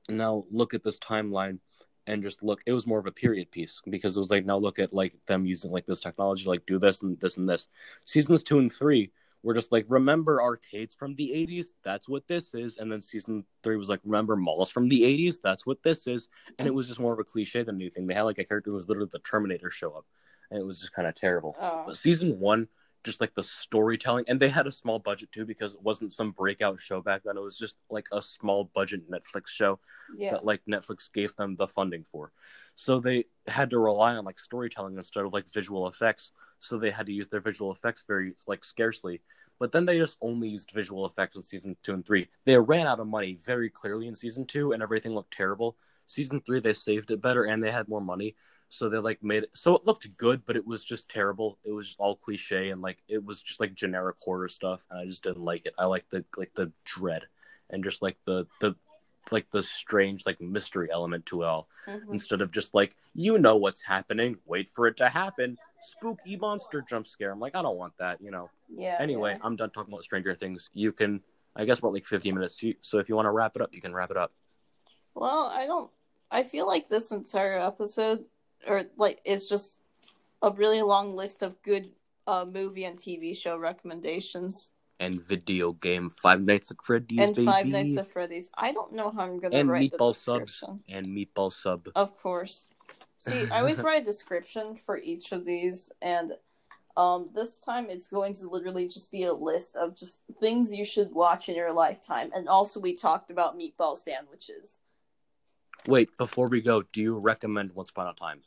[0.10, 1.60] Now look at this timeline
[2.06, 4.58] and just look it was more of a period piece because it was like now
[4.58, 7.48] look at like them using like this technology to like do this and this and
[7.48, 7.70] this.
[8.04, 9.12] Seasons two and three
[9.44, 13.44] were just like remember arcades from the 80s that's what this is and then season
[13.62, 16.88] three was like remember malls from the 80s that's what this is and it was
[16.88, 19.10] just more of a cliche than anything they had like a character who was literally
[19.12, 20.06] the terminator show up
[20.50, 21.84] and it was just kind of terrible Oh.
[21.88, 22.68] but season one
[23.04, 26.32] just like the storytelling and they had a small budget too because it wasn't some
[26.32, 29.78] breakout show back then it was just like a small budget netflix show
[30.18, 30.32] Yeah.
[30.32, 32.32] that like Netflix gave them the funding for.
[32.76, 36.32] So they had to rely on like storytelling instead of like visual effects.
[36.64, 39.22] So they had to use their visual effects very like scarcely.
[39.60, 42.28] But then they just only used visual effects in season two and three.
[42.46, 45.78] They ran out of money very clearly in season two, and everything looked terrible.
[46.06, 48.36] Season three, they saved it better and they had more money,
[48.68, 49.52] so they like made it.
[49.54, 51.60] So it looked good, but it was just terrible.
[51.64, 55.00] It was just all cliche and like it was just like generic horror stuff, and
[55.00, 55.74] I just didn't like it.
[55.78, 57.24] I like the like the dread
[57.70, 58.76] and just like the the
[59.32, 62.12] like the strange like mystery element to it all Mhm.
[62.12, 66.84] instead of just like you know what's happening wait for it to happen spooky monster
[66.90, 68.98] jump scare i'm like i don't want that you know Yeah.
[69.00, 69.40] anyway yeah.
[69.44, 71.22] i'm done talking about stranger things you can
[71.56, 73.82] i guess we're like 15 minutes so if you want to wrap it up you
[73.82, 74.32] can wrap it up
[75.16, 75.92] Well, I don't.
[76.32, 78.26] I feel like this entire episode,
[78.66, 79.80] or like, is just
[80.42, 81.92] a really long list of good
[82.26, 84.72] uh, movie and TV show recommendations.
[85.00, 88.50] and video game five nights at freddy's and baby Five Nights at Freddy's.
[88.58, 92.18] I don't know how I'm gonna and write the meatball subs and meatball sub Of
[92.18, 92.70] course.
[93.18, 96.34] See, I always write a description for each of these, and
[96.98, 100.86] um, this time it's going to literally just be a list of just things you
[100.86, 102.32] should watch in your lifetime.
[102.36, 104.78] And also, we talked about meatball sandwiches.
[105.88, 108.42] wait before we go do you recommend once upon a time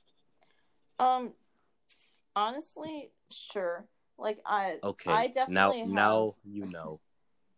[0.98, 1.34] Um,
[2.34, 3.84] honestly, sure.
[4.18, 5.10] Like I Okay.
[5.10, 7.00] I now definitely have- now you know.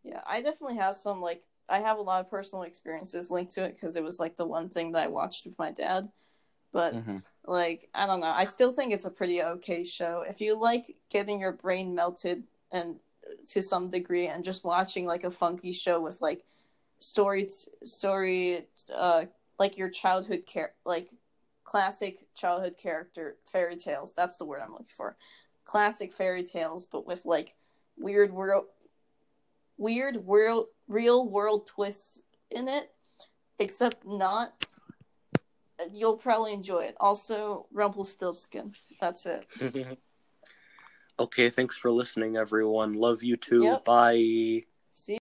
[0.05, 3.65] Yeah, I definitely have some like I have a lot of personal experiences linked to
[3.65, 6.11] it because it was like the one thing that I watched with my dad.
[6.73, 7.23] But Mhm.
[7.45, 10.23] like I don't know, I still think it's a pretty okay show.
[10.23, 13.01] If you like getting your brain melted and
[13.49, 16.45] to some degree and just watching like a funky show with like
[17.01, 17.49] story
[17.85, 19.25] story uh
[19.59, 21.11] like your childhood care like
[21.65, 25.17] classic childhood character fairy tales that's the word i'm looking for
[25.65, 27.55] classic fairy tales but with like
[27.97, 28.65] weird world
[29.77, 32.19] weird world real world twists
[32.51, 32.91] in it
[33.59, 34.67] except not
[35.93, 39.47] you'll probably enjoy it also rumpelstiltskin that's it
[41.19, 42.93] okay, thanks for listening, everyone.
[42.93, 43.65] Love you too.
[43.65, 43.85] Yep.
[43.85, 44.63] Bye.